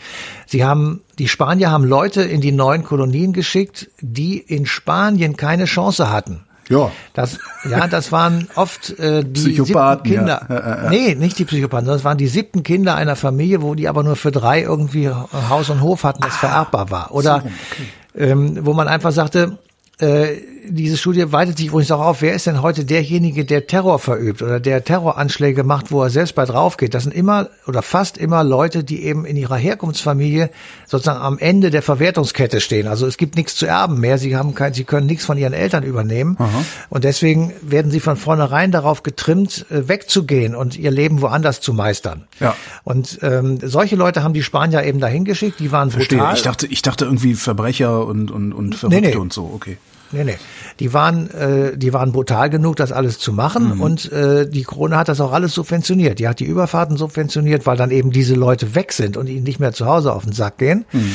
Sie 0.46 0.64
haben, 0.64 1.00
die 1.18 1.26
Spanier 1.26 1.70
haben 1.70 1.84
Leute 1.84 2.22
in 2.22 2.40
die 2.40 2.52
neuen 2.52 2.84
Kolonien 2.84 3.32
geschickt, 3.32 3.90
die 4.00 4.38
in 4.38 4.66
Spanien 4.66 5.36
keine 5.36 5.64
Chance 5.64 6.10
hatten. 6.10 6.44
Ja. 6.68 6.92
Das, 7.14 7.38
ja, 7.68 7.88
das 7.88 8.12
waren 8.12 8.48
oft 8.54 8.96
äh, 8.98 9.24
die 9.24 9.50
Psychopathen, 9.50 10.04
Kinder. 10.04 10.46
Ja. 10.48 10.54
Ja, 10.54 10.84
ja, 10.84 10.90
nee, 10.90 11.14
nicht 11.16 11.38
die 11.40 11.44
Psychopathen, 11.44 11.86
sondern 11.86 11.98
es 11.98 12.04
waren 12.04 12.18
die 12.18 12.28
siebten 12.28 12.62
Kinder 12.62 12.94
einer 12.94 13.16
Familie, 13.16 13.62
wo 13.62 13.74
die 13.74 13.88
aber 13.88 14.04
nur 14.04 14.14
für 14.14 14.30
drei 14.30 14.62
irgendwie 14.62 15.10
Haus 15.10 15.68
und 15.68 15.80
Hof 15.80 16.04
hatten, 16.04 16.22
das 16.22 16.34
ah, 16.34 16.38
vererbbar 16.38 16.90
war. 16.90 17.12
Oder 17.12 17.40
so, 17.40 17.48
okay. 17.48 18.30
ähm, 18.30 18.58
wo 18.62 18.72
man 18.72 18.86
einfach 18.86 19.10
sagte, 19.10 19.58
äh, 19.98 20.36
diese 20.68 20.96
Studie 20.96 21.32
weitet 21.32 21.58
sich 21.58 21.68
übrigens 21.68 21.90
auch 21.90 22.00
auf, 22.00 22.22
wer 22.22 22.34
ist 22.34 22.46
denn 22.46 22.62
heute 22.62 22.84
derjenige, 22.84 23.44
der 23.44 23.66
Terror 23.66 23.98
verübt 23.98 24.42
oder 24.42 24.60
der 24.60 24.84
Terroranschläge 24.84 25.64
macht, 25.64 25.90
wo 25.90 26.02
er 26.02 26.10
selbst 26.10 26.34
bei 26.34 26.44
drauf 26.44 26.76
geht. 26.76 26.94
Das 26.94 27.02
sind 27.02 27.14
immer 27.14 27.50
oder 27.66 27.82
fast 27.82 28.16
immer 28.16 28.42
Leute, 28.44 28.84
die 28.84 29.04
eben 29.04 29.24
in 29.24 29.36
ihrer 29.36 29.56
Herkunftsfamilie 29.56 30.50
sozusagen 30.86 31.20
am 31.20 31.38
Ende 31.38 31.70
der 31.70 31.82
Verwertungskette 31.82 32.60
stehen. 32.60 32.86
Also 32.86 33.06
es 33.06 33.16
gibt 33.16 33.36
nichts 33.36 33.54
zu 33.56 33.66
erben 33.66 34.00
mehr. 34.00 34.18
Sie 34.18 34.36
haben 34.36 34.54
kein, 34.54 34.72
sie 34.72 34.84
können 34.84 35.06
nichts 35.06 35.24
von 35.24 35.36
ihren 35.36 35.52
Eltern 35.52 35.82
übernehmen. 35.82 36.36
Aha. 36.38 36.64
Und 36.88 37.04
deswegen 37.04 37.52
werden 37.60 37.90
sie 37.90 38.00
von 38.00 38.16
vornherein 38.16 38.72
darauf 38.72 39.02
getrimmt, 39.02 39.66
äh, 39.70 39.88
wegzugehen 39.88 40.54
und 40.54 40.76
ihr 40.76 40.90
Leben 40.90 41.20
woanders 41.22 41.60
zu 41.60 41.74
meistern. 41.74 42.24
Ja. 42.40 42.56
Und 42.84 43.18
ähm, 43.22 43.58
solche 43.62 43.96
Leute 43.96 44.22
haben 44.22 44.34
die 44.34 44.42
Spanier 44.42 44.84
eben 44.84 45.00
dahin 45.00 45.24
geschickt. 45.24 45.60
Die 45.60 45.70
waren 45.70 45.90
Verstehe. 45.90 46.18
brutal. 46.18 46.36
Ich 46.36 46.42
dachte, 46.42 46.66
ich 46.66 46.82
dachte 46.82 47.04
irgendwie 47.04 47.34
Verbrecher 47.34 48.06
und 48.06 48.30
und 48.30 48.52
und 48.52 48.74
Verrückte 48.74 49.00
nee, 49.00 49.14
nee. 49.14 49.16
und 49.16 49.32
so. 49.32 49.50
Okay. 49.54 49.76
Nee, 50.12 50.24
nee. 50.24 50.36
Die 50.80 50.92
waren, 50.92 51.30
äh, 51.30 51.76
die 51.76 51.92
waren 51.92 52.12
brutal 52.12 52.50
genug, 52.50 52.76
das 52.76 52.92
alles 52.92 53.18
zu 53.18 53.32
machen. 53.32 53.76
Mhm. 53.76 53.80
Und 53.80 54.12
äh, 54.12 54.48
die 54.48 54.62
Krone 54.62 54.96
hat 54.96 55.08
das 55.08 55.20
auch 55.20 55.32
alles 55.32 55.54
subventioniert. 55.54 56.18
Die 56.18 56.28
hat 56.28 56.40
die 56.40 56.44
Überfahrten 56.44 56.96
subventioniert, 56.96 57.66
weil 57.66 57.76
dann 57.76 57.90
eben 57.90 58.10
diese 58.10 58.34
Leute 58.34 58.74
weg 58.74 58.92
sind 58.92 59.16
und 59.16 59.28
ihnen 59.28 59.44
nicht 59.44 59.60
mehr 59.60 59.72
zu 59.72 59.86
Hause 59.86 60.12
auf 60.12 60.24
den 60.24 60.32
Sack 60.32 60.58
gehen. 60.58 60.84
Mhm. 60.92 61.12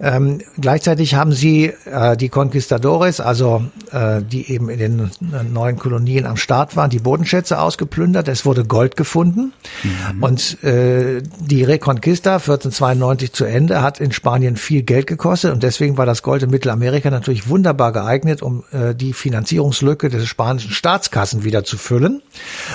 Ähm, 0.00 0.40
gleichzeitig 0.60 1.14
haben 1.14 1.32
sie 1.32 1.72
äh, 1.84 2.16
die 2.16 2.28
Conquistadores, 2.28 3.20
also 3.20 3.64
äh, 3.90 4.22
die 4.22 4.50
eben 4.50 4.68
in 4.68 4.78
den 4.78 5.10
neuen 5.52 5.76
Kolonien 5.76 6.24
am 6.24 6.36
Start 6.36 6.76
waren, 6.76 6.90
die 6.90 7.00
Bodenschätze 7.00 7.60
ausgeplündert. 7.60 8.28
Es 8.28 8.46
wurde 8.46 8.64
Gold 8.64 8.96
gefunden. 8.96 9.52
Mhm. 9.82 10.22
Und 10.22 10.62
äh, 10.62 11.22
die 11.40 11.64
Reconquista 11.64 12.34
1492 12.34 13.32
zu 13.32 13.44
Ende 13.44 13.82
hat 13.82 14.00
in 14.00 14.12
Spanien 14.12 14.56
viel 14.56 14.82
Geld 14.82 15.06
gekostet. 15.06 15.52
Und 15.52 15.62
deswegen 15.62 15.98
war 15.98 16.06
das 16.06 16.22
Gold 16.22 16.44
in 16.44 16.50
Mittelamerika 16.50 17.10
natürlich 17.10 17.48
wunderbar 17.48 17.92
geeignet, 17.92 18.37
um 18.42 18.64
äh, 18.72 18.94
die 18.94 19.12
Finanzierungslücke 19.12 20.08
des 20.08 20.26
spanischen 20.26 20.72
Staatskassen 20.72 21.44
wieder 21.44 21.64
zu 21.64 21.76
füllen. 21.76 22.22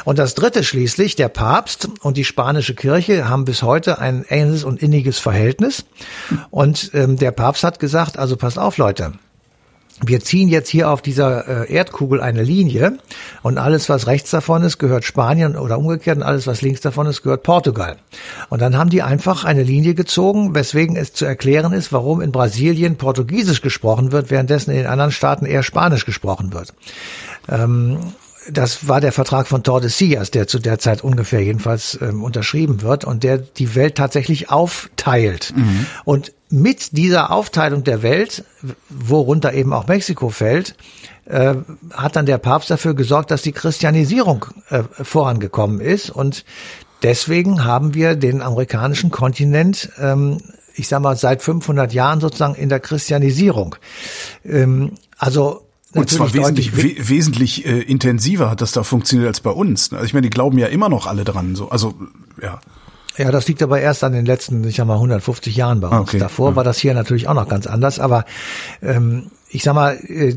Und 0.06 0.20
das 0.20 0.36
dritte 0.36 0.64
schließlich, 0.64 1.16
der 1.16 1.30
Papst 1.30 1.90
und 2.02 2.18
die 2.18 2.26
spanische 2.26 2.76
Kirche 2.76 3.28
haben 3.28 3.46
bis 3.46 3.64
heute 3.64 4.00
ein 4.00 4.24
enges 4.26 4.64
und 4.64 4.82
inniges 4.82 5.20
Verhältnis. 5.20 5.86
Und 6.50 6.92
ähm, 6.94 7.18
der 7.18 7.32
Papst 7.32 7.64
hat 7.64 7.80
gesagt, 7.80 8.18
also 8.18 8.36
passt 8.38 8.60
auf 8.60 8.78
Leute, 8.78 9.14
wir 10.02 10.20
ziehen 10.22 10.50
jetzt 10.50 10.70
hier 10.70 10.90
auf 10.90 11.02
dieser 11.02 11.70
äh, 11.70 11.74
Erdkugel 11.74 12.20
eine 12.20 12.44
Linie 12.44 12.98
und 13.42 13.58
alles, 13.58 13.90
was 13.90 14.08
rechts 14.08 14.32
davon 14.32 14.64
ist, 14.64 14.80
gehört 14.80 15.04
Spanien 15.04 15.56
oder 15.56 15.78
umgekehrt 15.78 16.18
und 16.18 16.24
alles, 16.24 16.48
was 16.48 16.62
links 16.62 16.82
davon 16.82 17.08
ist, 17.08 17.22
gehört 17.22 17.44
Portugal. 17.44 17.98
Und 18.50 18.62
dann 18.62 18.78
haben 18.78 18.90
die 18.90 19.04
einfach 19.04 19.44
eine 19.46 19.64
Linie 19.64 19.94
gezogen, 19.94 20.56
weswegen 20.56 20.96
es 20.96 21.14
zu 21.14 21.26
erklären 21.26 21.74
ist, 21.74 21.94
warum 21.94 22.22
in 22.22 22.32
Brasilien 22.32 22.98
Portugiesisch 22.98 23.62
gesprochen 23.62 24.12
wird, 24.12 24.32
währenddessen 24.32 24.72
in 24.72 24.78
den 24.78 24.88
anderen 24.88 25.12
Staaten 25.12 25.46
eher 25.46 25.64
Spanisch 25.64 26.06
gesprochen 26.06 26.54
wird. 26.54 26.74
Ähm, 27.48 28.00
das 28.50 28.88
war 28.88 29.00
der 29.00 29.12
Vertrag 29.12 29.48
von 29.48 29.64
Tordesillas, 29.64 30.32
der 30.32 30.48
zu 30.48 30.60
der 30.60 30.80
Zeit 30.80 31.04
ungefähr 31.04 31.42
jedenfalls 31.42 31.98
ähm, 32.02 32.24
unterschrieben 32.24 32.82
wird 32.82 33.06
und 33.06 33.24
der 33.24 33.38
die 33.38 33.76
Welt 33.76 33.96
tatsächlich 33.96 34.50
aufteilt. 34.50 35.54
Mhm. 35.56 35.86
Und 36.04 36.34
mit 36.54 36.96
dieser 36.96 37.32
Aufteilung 37.32 37.84
der 37.84 38.04
Welt, 38.04 38.44
worunter 38.90 39.54
eben 39.54 39.74
auch 39.74 39.88
Mexiko 39.88 40.30
fällt, 40.30 40.76
äh, 41.26 41.56
hat 41.92 42.16
dann 42.16 42.28
der 42.28 42.38
Papst 42.38 42.70
dafür 42.70 42.94
gesorgt, 42.94 43.32
dass 43.32 43.42
die 43.42 43.54
Christianisierung 43.54 44.46
äh, 44.70 44.84
vorangekommen 44.92 45.82
ist. 45.82 46.12
Und 46.12 46.46
deswegen 47.02 47.66
haben 47.66 47.96
wir 47.96 48.16
den 48.16 48.44
amerikanischen 48.44 49.10
Kontinent, 49.10 49.90
ähm, 50.00 50.38
ich 50.76 50.88
sag 50.88 51.02
mal, 51.02 51.18
seit 51.18 51.42
500 51.42 51.92
Jahren 51.92 52.22
sozusagen 52.22 52.54
in 52.54 52.70
der 52.70 52.80
Christianisierung. 52.80 53.76
Ähm, 54.46 54.92
also 55.18 55.66
und 55.94 56.08
zwar 56.10 56.34
wesentlich, 56.36 56.78
we 56.78 57.10
wesentlich 57.10 57.66
äh, 57.66 57.80
intensiver 57.80 58.52
hat 58.52 58.62
das 58.62 58.74
da 58.74 58.84
funktioniert 58.84 59.28
als 59.28 59.40
bei 59.40 59.52
uns. 59.52 59.92
Also 59.92 60.06
ich 60.06 60.14
meine, 60.14 60.24
die 60.24 60.30
glauben 60.30 60.60
ja 60.60 60.68
immer 60.68 60.90
noch 60.90 61.08
alle 61.08 61.24
dran. 61.24 61.56
So, 61.56 61.70
also 61.70 61.96
ja. 62.40 62.62
Ja, 63.18 63.32
das 63.32 63.48
liegt 63.48 63.62
aber 63.62 63.80
erst 63.80 64.04
an 64.04 64.14
den 64.14 64.26
letzten, 64.26 64.64
ich 64.64 64.78
sag 64.78 64.88
mal, 64.88 64.96
150 64.96 65.56
Jahren 65.56 65.80
bei 65.80 65.88
uns. 65.88 66.10
Okay. 66.10 66.20
Davor 66.20 66.52
ja. 66.52 66.56
war 66.56 66.64
das 66.64 66.80
hier 66.80 66.94
natürlich 66.94 67.28
auch 67.28 67.34
noch 67.34 67.48
ganz 67.48 67.68
anders. 67.68 68.00
Aber 68.00 68.26
ähm, 68.82 69.30
ich 69.50 69.64
sag 69.64 69.76
mal, 69.76 69.98
äh, 70.08 70.36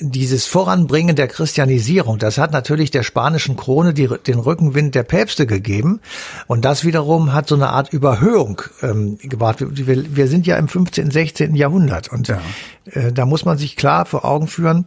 dieses 0.00 0.46
Voranbringen 0.46 1.16
der 1.16 1.28
Christianisierung, 1.28 2.18
das 2.18 2.38
hat 2.38 2.52
natürlich 2.52 2.90
der 2.90 3.02
spanischen 3.02 3.56
Krone 3.56 3.92
die, 3.92 4.08
den 4.26 4.38
Rückenwind 4.38 4.94
der 4.94 5.02
Päpste 5.02 5.46
gegeben. 5.46 6.00
Und 6.46 6.64
das 6.64 6.84
wiederum 6.84 7.34
hat 7.34 7.46
so 7.46 7.56
eine 7.56 7.68
Art 7.68 7.92
Überhöhung 7.92 8.62
ähm, 8.82 9.18
gebracht. 9.18 9.58
Wir, 9.60 10.16
wir 10.16 10.28
sind 10.28 10.46
ja 10.46 10.56
im 10.56 10.68
15., 10.68 11.10
16. 11.10 11.54
Jahrhundert. 11.54 12.08
Und 12.10 12.28
ja. 12.28 12.40
äh, 12.86 13.12
da 13.12 13.26
muss 13.26 13.44
man 13.44 13.58
sich 13.58 13.76
klar 13.76 14.06
vor 14.06 14.24
Augen 14.24 14.48
führen, 14.48 14.86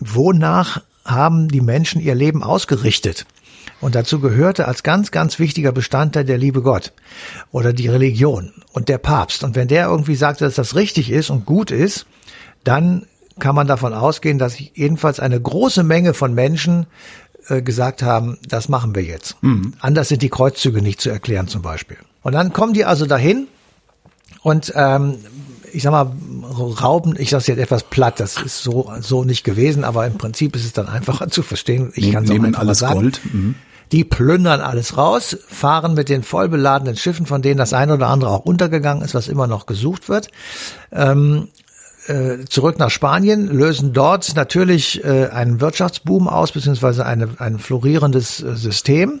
wonach 0.00 0.82
haben 1.04 1.48
die 1.48 1.60
Menschen 1.60 2.00
ihr 2.00 2.14
Leben 2.14 2.42
ausgerichtet? 2.42 3.26
Und 3.84 3.94
dazu 3.94 4.18
gehörte 4.18 4.66
als 4.66 4.82
ganz, 4.82 5.10
ganz 5.10 5.38
wichtiger 5.38 5.70
Bestandteil 5.70 6.24
der 6.24 6.38
liebe 6.38 6.62
Gott 6.62 6.94
oder 7.52 7.74
die 7.74 7.86
Religion 7.86 8.50
und 8.72 8.88
der 8.88 8.96
Papst. 8.96 9.44
Und 9.44 9.56
wenn 9.56 9.68
der 9.68 9.88
irgendwie 9.88 10.14
sagt, 10.14 10.40
dass 10.40 10.54
das 10.54 10.74
richtig 10.74 11.10
ist 11.10 11.28
und 11.28 11.44
gut 11.44 11.70
ist, 11.70 12.06
dann 12.64 13.04
kann 13.38 13.54
man 13.54 13.66
davon 13.66 13.92
ausgehen, 13.92 14.38
dass 14.38 14.58
jedenfalls 14.58 15.20
eine 15.20 15.38
große 15.38 15.82
Menge 15.82 16.14
von 16.14 16.32
Menschen 16.32 16.86
äh, 17.48 17.60
gesagt 17.60 18.02
haben, 18.02 18.38
das 18.48 18.70
machen 18.70 18.94
wir 18.94 19.02
jetzt. 19.02 19.36
Mhm. 19.42 19.74
Anders 19.80 20.08
sind 20.08 20.22
die 20.22 20.30
Kreuzzüge 20.30 20.80
nicht 20.80 21.02
zu 21.02 21.10
erklären 21.10 21.48
zum 21.48 21.60
Beispiel. 21.60 21.98
Und 22.22 22.32
dann 22.32 22.54
kommen 22.54 22.72
die 22.72 22.86
also 22.86 23.04
dahin 23.04 23.48
und 24.40 24.72
ähm, 24.74 25.18
ich 25.74 25.82
sag 25.82 25.90
mal, 25.90 26.10
rauben, 26.82 27.16
ich 27.18 27.28
sage 27.28 27.44
jetzt 27.48 27.58
etwas 27.58 27.82
platt, 27.82 28.18
das 28.18 28.40
ist 28.40 28.62
so, 28.62 28.90
so 29.00 29.24
nicht 29.24 29.44
gewesen, 29.44 29.84
aber 29.84 30.06
im 30.06 30.16
Prinzip 30.16 30.56
ist 30.56 30.64
es 30.64 30.72
dann 30.72 30.88
einfacher 30.88 31.28
zu 31.28 31.42
verstehen. 31.42 31.92
Ich 31.96 32.12
kann 32.12 32.24
es 32.24 32.30
auch 32.30 32.34
einfach 32.36 32.60
alles 32.60 32.78
sagen. 32.78 32.94
Gold. 32.94 33.20
Mhm. 33.30 33.56
Die 33.92 34.04
plündern 34.04 34.60
alles 34.60 34.96
raus, 34.96 35.36
fahren 35.46 35.94
mit 35.94 36.08
den 36.08 36.22
vollbeladenen 36.22 36.96
Schiffen, 36.96 37.26
von 37.26 37.42
denen 37.42 37.58
das 37.58 37.72
eine 37.72 37.94
oder 37.94 38.08
andere 38.08 38.30
auch 38.30 38.44
untergegangen 38.44 39.04
ist, 39.04 39.14
was 39.14 39.28
immer 39.28 39.46
noch 39.46 39.66
gesucht 39.66 40.08
wird. 40.08 40.28
Ähm, 40.92 41.48
äh, 42.06 42.44
zurück 42.48 42.78
nach 42.78 42.90
Spanien, 42.90 43.46
lösen 43.48 43.92
dort 43.92 44.36
natürlich 44.36 45.02
äh, 45.04 45.28
einen 45.28 45.60
Wirtschaftsboom 45.60 46.28
aus, 46.28 46.52
beziehungsweise 46.52 47.06
eine, 47.06 47.30
ein 47.38 47.58
florierendes 47.58 48.42
äh, 48.42 48.56
System. 48.56 49.20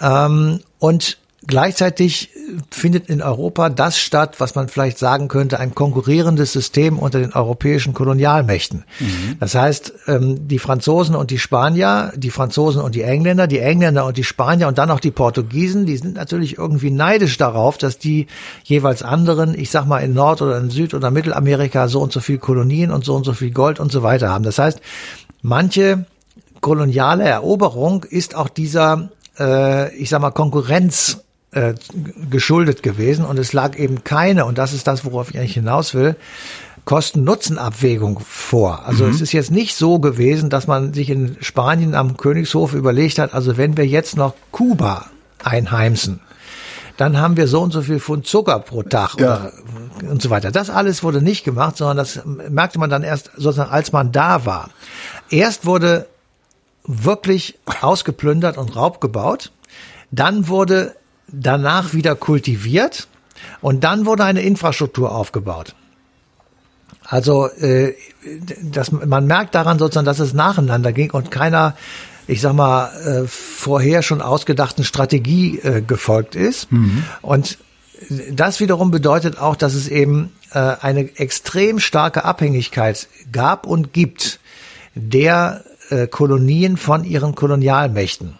Ähm, 0.00 0.60
und 0.78 1.18
gleichzeitig 1.46 2.30
findet 2.70 3.08
in 3.08 3.22
Europa 3.22 3.68
das 3.68 3.98
statt, 3.98 4.36
was 4.38 4.54
man 4.54 4.68
vielleicht 4.68 4.98
sagen 4.98 5.28
könnte, 5.28 5.58
ein 5.60 5.74
konkurrierendes 5.74 6.52
System 6.52 6.98
unter 6.98 7.20
den 7.20 7.32
europäischen 7.32 7.94
Kolonialmächten. 7.94 8.84
Mhm. 9.00 9.36
Das 9.40 9.54
heißt, 9.54 9.92
ähm, 10.06 10.48
die 10.48 10.58
Franzosen 10.58 11.14
und 11.14 11.30
die 11.30 11.38
Spanier, 11.38 12.12
die 12.16 12.30
Franzosen 12.30 12.80
und 12.80 12.94
die 12.94 13.02
Engländer, 13.02 13.46
die 13.46 13.58
Engländer 13.58 14.06
und 14.06 14.16
die 14.16 14.24
Spanier 14.24 14.68
und 14.68 14.78
dann 14.78 14.90
auch 14.90 15.00
die 15.00 15.10
Portugiesen, 15.10 15.86
die 15.86 15.96
sind 15.96 16.14
natürlich 16.14 16.58
irgendwie 16.58 16.90
neidisch 16.90 17.36
darauf, 17.36 17.78
dass 17.78 17.98
die 17.98 18.26
jeweils 18.62 19.02
anderen, 19.02 19.58
ich 19.58 19.70
sag 19.70 19.86
mal 19.86 19.98
in 19.98 20.14
Nord- 20.14 20.42
oder 20.42 20.58
in 20.58 20.70
Süd- 20.70 20.94
oder 20.94 21.10
Mittelamerika 21.10 21.88
so 21.88 22.00
und 22.00 22.12
so 22.12 22.20
viel 22.20 22.38
Kolonien 22.38 22.90
und 22.90 23.04
so 23.04 23.14
und 23.14 23.24
so 23.24 23.32
viel 23.32 23.50
Gold 23.50 23.80
und 23.80 23.90
so 23.90 24.02
weiter 24.02 24.28
haben. 24.28 24.44
Das 24.44 24.58
heißt, 24.58 24.80
manche 25.42 26.06
koloniale 26.60 27.24
Eroberung 27.24 28.04
ist 28.04 28.34
auch 28.34 28.48
dieser, 28.48 29.10
äh, 29.38 29.94
ich 29.96 30.08
sag 30.08 30.20
mal, 30.20 30.30
Konkurrenz 30.30 31.23
äh, 31.54 31.74
geschuldet 32.30 32.82
gewesen 32.82 33.24
und 33.24 33.38
es 33.38 33.52
lag 33.52 33.76
eben 33.78 34.04
keine, 34.04 34.44
und 34.44 34.58
das 34.58 34.72
ist 34.72 34.86
das, 34.86 35.04
worauf 35.04 35.30
ich 35.30 35.38
eigentlich 35.38 35.54
hinaus 35.54 35.94
will, 35.94 36.16
Kosten-Nutzen-Abwägung 36.84 38.20
vor. 38.20 38.84
Also 38.86 39.04
mhm. 39.04 39.10
es 39.10 39.20
ist 39.20 39.32
jetzt 39.32 39.50
nicht 39.50 39.74
so 39.74 39.98
gewesen, 39.98 40.50
dass 40.50 40.66
man 40.66 40.92
sich 40.92 41.10
in 41.10 41.36
Spanien 41.40 41.94
am 41.94 42.16
Königshof 42.16 42.74
überlegt 42.74 43.18
hat, 43.18 43.32
also 43.32 43.56
wenn 43.56 43.76
wir 43.76 43.86
jetzt 43.86 44.16
noch 44.16 44.34
Kuba 44.50 45.06
einheimsen, 45.42 46.20
dann 46.96 47.18
haben 47.18 47.36
wir 47.36 47.48
so 47.48 47.60
und 47.60 47.72
so 47.72 47.82
viel 47.82 48.00
Pfund 48.00 48.26
Zucker 48.26 48.60
pro 48.60 48.82
Tag 48.82 49.18
ja. 49.18 49.24
oder, 49.26 49.52
und 50.08 50.22
so 50.22 50.30
weiter. 50.30 50.52
Das 50.52 50.70
alles 50.70 51.02
wurde 51.02 51.22
nicht 51.22 51.44
gemacht, 51.44 51.76
sondern 51.76 51.96
das 51.96 52.20
merkte 52.24 52.78
man 52.78 52.90
dann 52.90 53.02
erst 53.02 53.30
sozusagen, 53.36 53.70
als 53.70 53.92
man 53.92 54.12
da 54.12 54.46
war. 54.46 54.70
Erst 55.30 55.66
wurde 55.66 56.06
wirklich 56.86 57.58
ausgeplündert 57.80 58.58
und 58.58 58.76
Raub 58.76 59.00
gebaut. 59.00 59.50
Dann 60.10 60.48
wurde 60.48 60.94
danach 61.28 61.94
wieder 61.94 62.14
kultiviert 62.14 63.08
und 63.60 63.84
dann 63.84 64.06
wurde 64.06 64.24
eine 64.24 64.42
Infrastruktur 64.42 65.12
aufgebaut. 65.12 65.74
Also 67.04 67.48
äh, 67.48 67.94
das, 68.62 68.92
man 68.92 69.26
merkt 69.26 69.54
daran 69.54 69.78
sozusagen, 69.78 70.06
dass 70.06 70.18
es 70.18 70.32
nacheinander 70.32 70.92
ging 70.92 71.10
und 71.10 71.30
keiner, 71.30 71.76
ich 72.26 72.40
sag 72.40 72.54
mal, 72.54 72.88
äh, 73.04 73.26
vorher 73.26 74.02
schon 74.02 74.22
ausgedachten 74.22 74.84
Strategie 74.84 75.58
äh, 75.58 75.82
gefolgt 75.82 76.34
ist. 76.34 76.72
Mhm. 76.72 77.04
Und 77.20 77.58
das 78.30 78.60
wiederum 78.60 78.90
bedeutet 78.90 79.38
auch, 79.38 79.56
dass 79.56 79.74
es 79.74 79.88
eben 79.88 80.32
äh, 80.52 80.58
eine 80.58 81.16
extrem 81.18 81.78
starke 81.78 82.24
Abhängigkeit 82.24 83.08
gab 83.32 83.66
und 83.66 83.92
gibt 83.92 84.40
der 84.94 85.64
äh, 85.90 86.06
Kolonien 86.06 86.76
von 86.76 87.04
ihren 87.04 87.34
Kolonialmächten. 87.34 88.38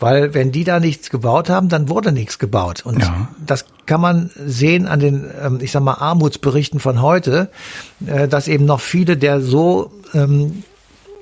Weil 0.00 0.32
wenn 0.32 0.50
die 0.50 0.64
da 0.64 0.80
nichts 0.80 1.10
gebaut 1.10 1.50
haben, 1.50 1.68
dann 1.68 1.90
wurde 1.90 2.10
nichts 2.10 2.38
gebaut. 2.38 2.84
Und 2.84 3.00
ja. 3.00 3.28
das 3.46 3.66
kann 3.84 4.00
man 4.00 4.30
sehen 4.34 4.86
an 4.86 4.98
den, 4.98 5.30
ähm, 5.40 5.58
ich 5.60 5.72
sag 5.72 5.82
mal, 5.82 5.94
Armutsberichten 5.94 6.80
von 6.80 7.02
heute, 7.02 7.50
äh, 8.06 8.26
dass 8.26 8.48
eben 8.48 8.64
noch 8.64 8.80
viele 8.80 9.18
der 9.18 9.42
so, 9.42 9.92
ähm, 10.14 10.64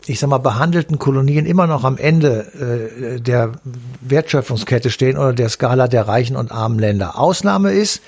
ich 0.07 0.21
sag 0.21 0.31
mal, 0.31 0.39
behandelten 0.39 1.01
Kolonien 1.01 1.45
immer 1.45 1.67
noch 1.67 1.83
am 1.83 1.99
Ende 1.99 3.17
äh, 3.17 3.21
der 3.21 3.53
Wertschöpfungskette 4.01 4.91
stehen 4.91 5.19
oder 5.19 5.33
der 5.33 5.49
Skala 5.49 5.89
der 5.89 6.07
reichen 6.07 6.37
und 6.37 6.53
armen 6.53 6.79
Länder. 6.79 7.19
Ausnahme 7.19 7.73
ist 7.73 8.01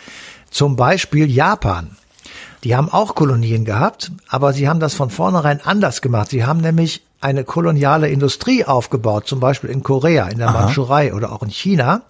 zum 0.51 0.77
Beispiel 0.77 1.29
Japan. 1.29 1.97
Die 2.65 2.77
haben 2.77 2.91
auch 2.91 3.15
Kolonien 3.15 3.65
gehabt, 3.65 4.13
aber 4.29 4.53
sie 4.53 4.69
haben 4.69 4.81
das 4.81 4.95
von 4.95 5.11
vornherein 5.11 5.61
anders 5.65 6.03
gemacht. 6.03 6.31
Sie 6.31 6.45
haben 6.45 6.61
nämlich 6.61 7.03
eine 7.21 7.45
koloniale 7.45 8.09
Industrie 8.09 8.65
aufgebaut, 8.65 9.27
zum 9.27 9.41
Beispiel 9.41 9.71
in 9.71 9.83
Korea, 9.83 10.29
in 10.29 10.39
der 10.39 10.51
Mandschurei 10.51 11.15
oder 11.15 11.33
auch 11.33 11.43
in 11.43 11.51
China, 11.51 12.03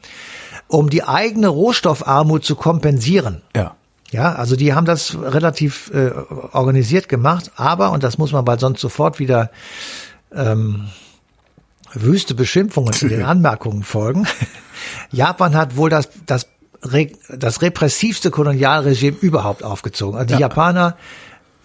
um 0.68 0.90
die 0.90 1.04
eigene 1.04 1.48
Rohstoffarmut 1.48 2.44
zu 2.44 2.56
kompensieren. 2.56 3.42
Ja. 3.54 3.74
Ja, 4.12 4.34
also 4.34 4.56
die 4.56 4.74
haben 4.74 4.86
das 4.86 5.16
relativ 5.20 5.92
äh, 5.94 6.10
organisiert 6.50 7.08
gemacht, 7.08 7.52
aber, 7.54 7.92
und 7.92 8.02
das 8.02 8.18
muss 8.18 8.32
man 8.32 8.44
bald 8.44 8.58
sonst 8.58 8.80
sofort 8.80 9.20
wieder 9.20 9.50
ähm, 10.34 10.88
wüste 11.92 12.34
Beschimpfungen 12.34 12.92
in 13.02 13.08
den 13.08 13.22
Anmerkungen 13.24 13.84
folgen. 13.84 14.26
Japan 15.12 15.54
hat 15.54 15.76
wohl 15.76 15.90
das, 15.90 16.08
das, 16.26 16.48
das 17.28 17.62
repressivste 17.62 18.30
Kolonialregime 18.30 19.16
überhaupt 19.20 19.62
aufgezogen. 19.62 20.18
Also 20.18 20.28
die 20.28 20.32
ja. 20.34 20.48
Japaner 20.48 20.96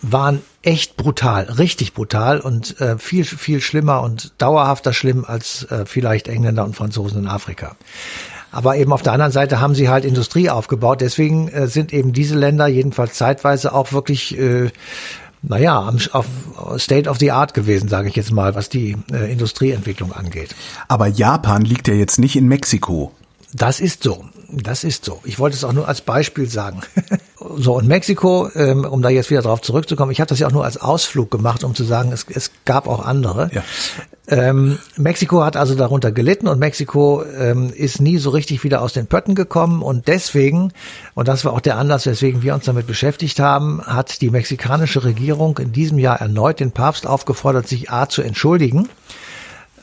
waren 0.02 0.42
echt 0.62 0.98
brutal, 0.98 1.44
richtig 1.44 1.94
brutal 1.94 2.40
und 2.40 2.80
äh, 2.82 2.98
viel, 2.98 3.24
viel 3.24 3.62
schlimmer 3.62 4.02
und 4.02 4.34
dauerhafter 4.38 4.94
schlimm 4.94 5.26
als 5.26 5.64
äh, 5.72 5.86
vielleicht 5.86 6.28
Engländer 6.28 6.66
und 6.66 6.76
Franzosen 6.76 7.20
in 7.20 7.28
Afrika. 7.28 7.76
Aber 8.52 8.78
eben 8.78 8.94
auf 8.94 9.02
der 9.02 9.14
anderen 9.14 9.32
Seite 9.32 9.60
haben 9.60 9.76
sie 9.76 9.90
halt 9.90 10.06
Industrie 10.06 10.50
aufgebaut. 10.50 11.02
Deswegen 11.02 11.50
äh, 11.50 11.68
sind 11.68 11.92
eben 11.92 12.14
diese 12.14 12.36
Länder 12.36 12.68
jedenfalls 12.68 13.16
zeitweise 13.16 13.74
auch 13.74 13.92
wirklich, 13.92 14.38
äh, 14.38 14.70
naja, 15.42 15.94
auf 16.12 16.26
State 16.78 17.10
of 17.10 17.20
the 17.20 17.32
Art 17.32 17.54
gewesen, 17.54 17.90
sage 17.90 18.08
ich 18.08 18.16
jetzt 18.16 18.32
mal, 18.32 18.56
was 18.56 18.70
die 18.70 18.96
äh, 19.12 19.32
Industrieentwicklung 19.32 20.14
angeht. 20.14 20.56
Aber 20.88 21.08
Japan 21.08 21.64
liegt 21.64 21.88
ja 21.88 21.96
jetzt 21.96 22.18
nicht 22.18 22.36
in 22.36 22.48
Mexiko. 22.48 23.12
Das 23.54 23.80
ist 23.80 24.04
so. 24.04 24.26
Das 24.64 24.84
ist 24.84 25.04
so. 25.04 25.20
Ich 25.26 25.38
wollte 25.38 25.58
es 25.58 25.64
auch 25.64 25.74
nur 25.74 25.88
als 25.88 26.02
Beispiel 26.02 26.50
sagen. 26.50 26.82
so, 27.58 27.76
und 27.76 27.88
Mexiko, 27.88 28.50
ähm, 28.56 28.86
um 28.86 29.02
da 29.02 29.10
jetzt 29.10 29.30
wieder 29.30 29.42
drauf 29.42 29.62
zurückzukommen, 29.62 30.12
ich 30.12 30.22
habe 30.22 30.30
das 30.30 30.40
ja 30.40 30.48
auch 30.48 30.52
nur 30.52 30.64
als 30.64 30.78
Ausflug 30.78 31.30
gemacht, 31.30 31.64
um 31.64 31.76
zu 31.76 31.84
sagen, 31.84 32.12
es, 32.12 32.26
es 32.30 32.52
gab 32.64 32.88
auch 32.88 33.06
andere. 33.06 33.50
Ja. 33.54 33.64
Ähm, 34.28 34.80
Mexiko 34.96 35.44
hat 35.44 35.58
also 35.58 35.76
darunter 35.76 36.12
gelitten 36.12 36.48
und 36.48 36.58
Mexiko 36.58 37.24
ähm, 37.38 37.72
ist 37.76 38.02
nie 38.02 38.18
so 38.18 38.32
richtig 38.32 38.64
wieder 38.64 38.82
aus 38.82 38.94
den 38.94 39.08
Pötten 39.08 39.36
gekommen 39.36 39.84
und 39.84 40.08
deswegen, 40.08 40.72
und 41.14 41.28
das 41.28 41.46
war 41.46 41.54
auch 41.54 41.60
der 41.60 41.78
Anlass, 41.78 42.08
weswegen 42.08 42.42
wir 42.42 42.56
uns 42.56 42.66
damit 42.66 42.88
beschäftigt 42.88 43.40
haben, 43.40 43.84
hat 43.86 44.22
die 44.22 44.32
mexikanische 44.32 45.04
Regierung 45.04 45.58
in 45.60 45.74
diesem 45.74 46.00
Jahr 46.00 46.22
erneut 46.22 46.60
den 46.60 46.72
Papst 46.72 47.06
aufgefordert, 47.06 47.68
sich 47.68 47.92
A 47.92 48.10
zu 48.10 48.24
entschuldigen 48.24 48.90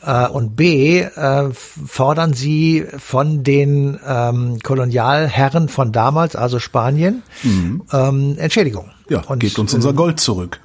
äh, 0.05 0.27
und 0.27 0.55
B 0.55 1.01
äh, 1.01 1.49
fordern 1.53 2.33
sie 2.33 2.85
von 2.97 3.43
den 3.43 3.99
ähm, 4.05 4.59
Kolonialherren 4.61 5.69
von 5.69 5.91
damals, 5.91 6.35
also 6.35 6.59
Spanien, 6.59 7.23
mhm. 7.43 7.83
ähm, 7.91 8.35
Entschädigung. 8.37 8.91
Ja, 9.09 9.21
und, 9.27 9.39
geht 9.39 9.57
uns 9.59 9.73
unser 9.73 9.93
Gold 9.93 10.19
zurück. 10.19 10.59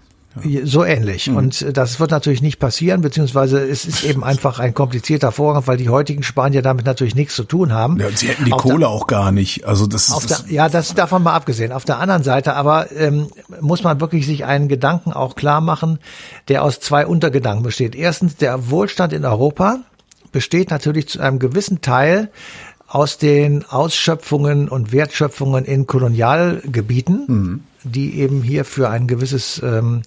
So 0.64 0.84
ähnlich. 0.84 1.28
Mhm. 1.28 1.36
Und 1.36 1.76
das 1.76 2.00
wird 2.00 2.10
natürlich 2.10 2.42
nicht 2.42 2.58
passieren, 2.58 3.00
beziehungsweise 3.00 3.60
es 3.60 3.86
ist 3.86 4.04
eben 4.04 4.22
einfach 4.22 4.58
ein 4.58 4.74
komplizierter 4.74 5.32
Vorgang, 5.32 5.66
weil 5.66 5.76
die 5.76 5.88
heutigen 5.88 6.22
Spanier 6.22 6.62
damit 6.62 6.86
natürlich 6.86 7.14
nichts 7.14 7.34
zu 7.34 7.44
tun 7.44 7.72
haben. 7.72 7.98
Ja, 7.98 8.10
sie 8.10 8.28
hätten 8.28 8.44
die 8.44 8.52
auf 8.52 8.62
Kohle 8.62 8.80
der, 8.80 8.88
auch 8.90 9.06
gar 9.06 9.32
nicht. 9.32 9.66
Also 9.66 9.86
das, 9.86 10.08
ist 10.08 10.30
der, 10.30 10.52
ja, 10.52 10.68
das 10.68 10.94
davon 10.94 11.22
mal 11.22 11.34
abgesehen. 11.34 11.72
Auf 11.72 11.84
der 11.84 11.98
anderen 11.98 12.22
Seite 12.22 12.54
aber 12.54 12.92
ähm, 12.92 13.28
muss 13.60 13.82
man 13.82 14.00
wirklich 14.00 14.26
sich 14.26 14.44
einen 14.44 14.68
Gedanken 14.68 15.12
auch 15.12 15.34
klar 15.34 15.60
machen, 15.60 15.98
der 16.48 16.62
aus 16.62 16.78
zwei 16.80 17.06
Untergedanken 17.06 17.62
besteht. 17.62 17.94
Erstens, 17.94 18.36
der 18.36 18.70
Wohlstand 18.70 19.12
in 19.12 19.24
Europa 19.24 19.80
besteht 20.30 20.70
natürlich 20.70 21.08
zu 21.08 21.20
einem 21.20 21.38
gewissen 21.38 21.80
Teil 21.80 22.30
aus 22.86 23.18
den 23.18 23.64
Ausschöpfungen 23.68 24.68
und 24.68 24.92
Wertschöpfungen 24.92 25.64
in 25.64 25.86
Kolonialgebieten. 25.86 27.24
Mhm 27.26 27.60
die 27.84 28.18
eben 28.20 28.42
hier 28.42 28.64
für 28.64 28.90
ein 28.90 29.06
gewisses, 29.06 29.60
ähm, 29.64 30.02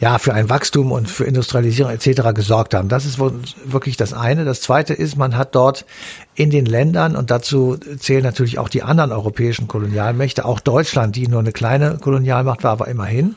ja, 0.00 0.18
für 0.18 0.34
ein 0.34 0.48
Wachstum 0.48 0.92
und 0.92 1.08
für 1.08 1.24
Industrialisierung 1.24 1.92
etc. 1.92 2.34
gesorgt 2.34 2.74
haben. 2.74 2.88
Das 2.88 3.04
ist 3.04 3.18
wirklich 3.18 3.96
das 3.96 4.12
eine. 4.12 4.44
Das 4.44 4.60
zweite 4.60 4.94
ist, 4.94 5.16
man 5.16 5.36
hat 5.36 5.54
dort 5.54 5.86
in 6.34 6.50
den 6.50 6.66
Ländern, 6.66 7.16
und 7.16 7.30
dazu 7.30 7.78
zählen 7.98 8.22
natürlich 8.22 8.58
auch 8.58 8.68
die 8.68 8.82
anderen 8.82 9.12
europäischen 9.12 9.68
Kolonialmächte, 9.68 10.44
auch 10.44 10.60
Deutschland, 10.60 11.16
die 11.16 11.28
nur 11.28 11.40
eine 11.40 11.52
kleine 11.52 11.98
Kolonialmacht 11.98 12.64
war, 12.64 12.72
aber 12.72 12.88
immerhin, 12.88 13.36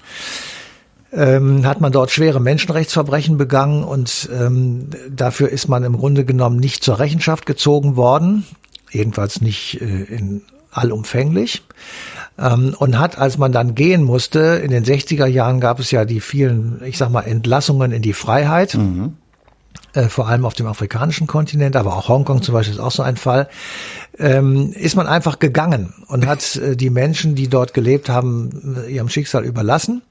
ähm, 1.11 1.65
hat 1.65 1.81
man 1.81 1.91
dort 1.91 2.11
schwere 2.11 2.39
Menschenrechtsverbrechen 2.39 3.37
begangen 3.37 3.83
und 3.83 4.29
ähm, 4.31 4.89
dafür 5.09 5.49
ist 5.49 5.67
man 5.67 5.83
im 5.83 5.97
Grunde 5.97 6.25
genommen 6.25 6.57
nicht 6.57 6.83
zur 6.83 6.99
Rechenschaft 6.99 7.45
gezogen 7.45 7.95
worden, 7.95 8.45
jedenfalls 8.91 9.41
nicht 9.41 9.81
äh, 9.81 10.03
in 10.03 10.43
allumfänglich. 10.79 11.63
Ähm, 12.37 12.75
und 12.77 12.97
hat, 12.97 13.17
als 13.17 13.37
man 13.37 13.51
dann 13.51 13.75
gehen 13.75 14.03
musste, 14.03 14.61
in 14.63 14.71
den 14.71 14.85
60er 14.85 15.25
Jahren 15.25 15.59
gab 15.59 15.79
es 15.79 15.91
ja 15.91 16.05
die 16.05 16.21
vielen, 16.21 16.81
ich 16.85 16.97
sag 16.97 17.09
mal, 17.09 17.21
Entlassungen 17.21 17.91
in 17.91 18.01
die 18.01 18.13
Freiheit. 18.13 18.75
Mhm. 18.75 19.17
Äh, 19.93 20.07
vor 20.07 20.27
allem 20.27 20.45
auf 20.45 20.53
dem 20.53 20.67
afrikanischen 20.67 21.25
Kontinent, 21.25 21.75
aber 21.75 21.95
auch 21.95 22.09
Hongkong 22.09 22.43
zum 22.43 22.53
Beispiel 22.53 22.75
ist 22.75 22.79
auch 22.79 22.91
so 22.91 23.01
ein 23.01 23.17
Fall, 23.17 23.49
ähm, 24.19 24.71
ist 24.73 24.95
man 24.95 25.07
einfach 25.07 25.39
gegangen 25.39 25.93
und 26.07 26.27
hat 26.27 26.57
äh, 26.57 26.75
die 26.75 26.91
Menschen, 26.91 27.33
die 27.33 27.47
dort 27.47 27.73
gelebt 27.73 28.07
haben, 28.07 28.77
äh, 28.85 28.93
ihrem 28.93 29.09
Schicksal 29.09 29.43
überlassen. 29.43 30.03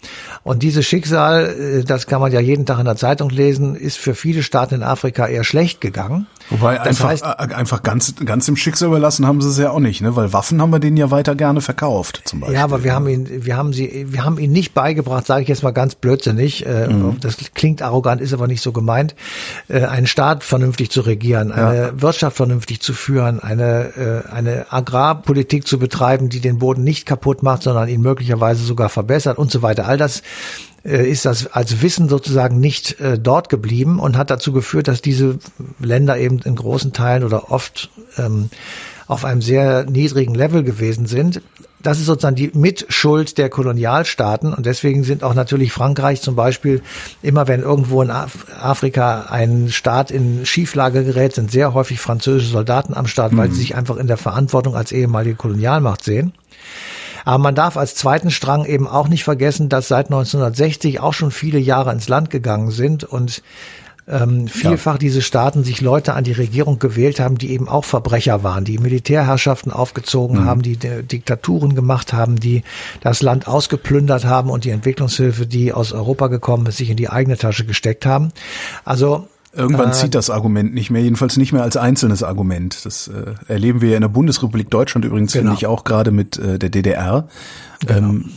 Und 0.43 0.65
dieses 0.65 0.85
Schicksal, 0.85 1.47
äh, 1.81 1.85
das 1.85 2.09
kann 2.09 2.21
man 2.21 2.33
ja 2.33 2.41
jeden 2.41 2.67
Tag 2.67 2.81
in 2.81 2.87
der 2.87 2.97
Zeitung 2.97 3.31
lesen, 3.31 3.77
ist 3.77 3.99
für 3.99 4.17
viele 4.17 4.43
Staaten 4.43 4.75
in 4.75 4.83
Afrika 4.83 5.29
eher 5.29 5.45
schlecht 5.45 5.81
gegangen. 5.81 6.27
Wobei 6.51 6.81
einfach, 6.81 7.09
heißt, 7.09 7.25
äh, 7.25 7.55
einfach 7.55 7.83
ganz, 7.83 8.15
ganz 8.25 8.49
im 8.49 8.57
Schicksal 8.57 8.89
überlassen 8.89 9.27
haben 9.27 9.41
sie 9.41 9.49
es 9.49 9.59
ja 9.59 9.71
auch 9.71 9.81
nicht, 9.81 10.01
ne? 10.01 10.17
Weil 10.17 10.33
Waffen 10.33 10.61
haben 10.63 10.71
wir 10.71 10.79
denen 10.79 10.97
ja 10.97 11.11
weiter 11.11 11.35
gerne 11.35 11.61
verkauft, 11.61 12.23
zum 12.25 12.41
Beispiel. 12.41 12.57
Ja, 12.57 12.65
aber 12.65 12.85
wir 12.85 12.95
haben 12.95 13.09
ihn, 13.09 13.45
wir 13.45 13.57
haben 13.57 13.73
sie, 13.73 14.07
wir 14.09 14.25
haben 14.25 14.39
ihn 14.39 14.53
nicht 14.53 14.75
beigebracht, 14.75 15.27
sage 15.27 15.43
ich 15.43 15.49
jetzt 15.49 15.63
mal 15.63 15.73
ganz 15.73 15.95
blödsinnig. 15.95 16.65
Äh, 16.67 16.89
mhm. 16.89 17.19
Das 17.21 17.37
klingt 17.55 17.83
arrogant, 17.83 18.21
ist 18.21 18.33
aber 18.33 18.47
nicht 18.47 18.63
so 18.63 18.73
gemeint. 18.73 19.15
Äh, 19.69 19.85
einen 19.85 20.07
Staat 20.07 20.45
vernünftig 20.45 20.91
zu 20.91 21.03
regieren, 21.03 21.53
eine 21.53 21.77
ja. 21.77 22.03
Wirtschaft 22.03 22.37
vernünftig 22.37 22.81
zu 22.81 22.95
führen, 22.95 23.41
eine, 23.41 24.25
äh, 24.27 24.33
eine 24.33 24.67
Agrarpolitik 24.71 25.67
zu 25.67 25.79
betreiben, 25.79 26.29
die 26.29 26.41
den 26.41 26.59
Boden 26.59 26.85
nicht 26.85 27.07
kaputt 27.07 27.43
macht, 27.43 27.63
sondern 27.63 27.89
ihn 27.89 28.01
möglicherweise 28.01 28.65
sogar 28.65 28.89
verbessert 28.89 29.39
und 29.39 29.51
so 29.51 29.63
weiter. 29.63 29.87
All 29.87 29.99
das 29.99 30.23
ist 30.89 31.25
das 31.25 31.49
als 31.49 31.83
Wissen 31.83 32.09
sozusagen 32.09 32.61
nicht 32.61 33.01
äh, 33.01 33.19
dort 33.19 33.49
geblieben 33.49 33.99
und 33.99 34.17
hat 34.17 34.31
dazu 34.31 34.53
geführt, 34.53 34.89
dass 34.89 35.03
diese 35.03 35.39
Länder 35.79 36.19
eben 36.19 36.41
in 36.41 36.57
großen 36.57 36.93
Teilen 36.93 37.25
oder 37.25 37.51
oft 37.51 37.91
ähm, 38.17 38.51
auf 39.07 39.25
einem 39.25 39.43
sehr 39.43 39.85
niedrigen 39.85 40.35
Level 40.35 40.63
gewesen 40.63 41.07
sind. 41.07 41.41
Das 41.81 41.99
ist 41.99 42.07
sozusagen 42.07 42.37
die 42.37 42.51
Mitschuld 42.55 43.39
der 43.39 43.49
Kolonialstaaten 43.49 44.53
und 44.53 44.67
deswegen 44.67 45.05
sind 45.05 45.23
auch 45.23 45.35
natürlich 45.35 45.73
Frankreich 45.73 46.21
zum 46.21 46.35
Beispiel 46.35 46.83
immer, 47.23 47.47
wenn 47.49 47.63
irgendwo 47.63 48.03
in 48.03 48.11
Afrika 48.11 49.27
ein 49.31 49.69
Staat 49.71 50.11
in 50.11 50.45
Schieflage 50.45 51.05
gerät, 51.05 51.35
sind 51.35 51.51
sehr 51.51 51.75
häufig 51.75 52.01
französische 52.01 52.51
Soldaten 52.51 52.95
am 52.95 53.07
Start, 53.07 53.37
weil 53.37 53.49
mhm. 53.49 53.53
sie 53.53 53.61
sich 53.61 53.77
einfach 53.77 53.97
in 53.97 54.09
der 54.09 54.17
Verantwortung 54.17 54.75
als 54.75 54.91
ehemalige 54.91 55.37
Kolonialmacht 55.37 56.03
sehen. 56.03 56.33
Aber 57.29 57.37
man 57.37 57.55
darf 57.55 57.77
als 57.77 57.95
zweiten 57.95 58.31
Strang 58.31 58.65
eben 58.65 58.89
auch 58.89 59.07
nicht 59.07 59.23
vergessen, 59.23 59.69
dass 59.69 59.87
seit 59.87 60.07
1960 60.07 61.01
auch 61.01 61.13
schon 61.13 61.31
viele 61.31 61.59
Jahre 61.59 61.93
ins 61.93 62.09
Land 62.09 62.31
gegangen 62.31 62.71
sind 62.71 63.05
und 63.05 63.43
ähm, 64.09 64.49
vielfach 64.49 64.95
ja. 64.95 64.99
diese 64.99 65.21
Staaten 65.21 65.63
sich 65.63 65.83
Leute 65.83 66.15
an 66.15 66.25
die 66.25 66.33
Regierung 66.33 66.79
gewählt 66.79 67.21
haben, 67.21 67.37
die 67.37 67.51
eben 67.51 67.69
auch 67.69 67.85
Verbrecher 67.85 68.45
waren, 68.45 68.65
die 68.65 68.79
Militärherrschaften 68.79 69.71
aufgezogen 69.71 70.39
mhm. 70.39 70.45
haben, 70.47 70.63
die 70.63 70.79
Diktaturen 70.79 71.75
gemacht 71.75 72.15
haben, 72.15 72.41
die 72.41 72.63
das 73.03 73.21
Land 73.21 73.47
ausgeplündert 73.47 74.25
haben 74.25 74.49
und 74.49 74.65
die 74.65 74.71
Entwicklungshilfe, 74.71 75.47
die 75.47 75.75
aus 75.75 75.93
Europa 75.93 76.29
gekommen 76.29 76.65
ist, 76.65 76.79
sich 76.79 76.89
in 76.89 76.97
die 76.97 77.11
eigene 77.11 77.37
Tasche 77.37 77.67
gesteckt 77.67 78.07
haben. 78.07 78.33
Also 78.87 79.29
Irgendwann 79.53 79.91
äh, 79.91 79.93
zieht 79.93 80.15
das 80.15 80.31
Argument 80.31 80.75
nicht 80.75 80.91
mehr, 80.91 81.03
jedenfalls 81.03 81.37
nicht 81.37 81.53
mehr 81.53 81.63
als 81.63 81.77
einzelnes 81.77 82.23
Argument. 82.23 82.85
Das 82.85 83.09
äh, 83.09 83.35
erleben 83.47 83.81
wir 83.81 83.91
ja 83.91 83.97
in 83.97 84.03
der 84.03 84.09
Bundesrepublik 84.09 84.71
Deutschland 84.71 85.05
übrigens, 85.05 85.33
genau. 85.33 85.51
finde 85.51 85.59
ich, 85.59 85.67
auch 85.67 85.85
gerade 85.85 86.11
mit 86.11 86.39
äh, 86.39 86.59
der 86.59 86.69
DDR. 86.69 87.29
Genau. 87.81 87.97
Ähm, 87.97 88.33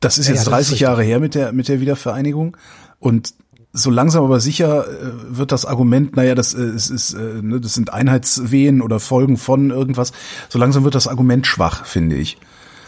das 0.00 0.18
ist 0.18 0.28
jetzt 0.28 0.44
ja, 0.44 0.50
30 0.50 0.74
ist 0.74 0.80
Jahre 0.80 1.02
her 1.02 1.20
mit 1.20 1.34
der, 1.34 1.52
mit 1.52 1.68
der 1.68 1.80
Wiedervereinigung. 1.80 2.56
Und 2.98 3.34
so 3.72 3.90
langsam 3.90 4.24
aber 4.24 4.40
sicher 4.40 4.86
äh, 4.86 5.12
wird 5.28 5.52
das 5.52 5.64
Argument, 5.64 6.16
naja, 6.16 6.34
das 6.34 6.54
äh, 6.54 6.62
ist, 6.62 6.90
ist 6.90 7.14
äh, 7.14 7.40
ne, 7.42 7.60
das 7.60 7.74
sind 7.74 7.92
Einheitswehen 7.92 8.82
oder 8.82 8.98
Folgen 8.98 9.36
von 9.36 9.70
irgendwas. 9.70 10.12
So 10.48 10.58
langsam 10.58 10.84
wird 10.84 10.94
das 10.94 11.06
Argument 11.06 11.46
schwach, 11.46 11.86
finde 11.86 12.16
ich. 12.16 12.38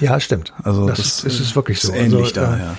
Ja, 0.01 0.19
stimmt. 0.19 0.53
Also 0.65 0.88
das, 0.88 0.99
das 0.99 1.25
ist, 1.25 1.41
ist 1.41 1.57
wirklich 1.57 1.81
so. 1.81 1.93
Ist 1.93 1.99
ähnlich 1.99 2.37
also, 2.37 2.41
da, 2.41 2.59
ja. 2.59 2.77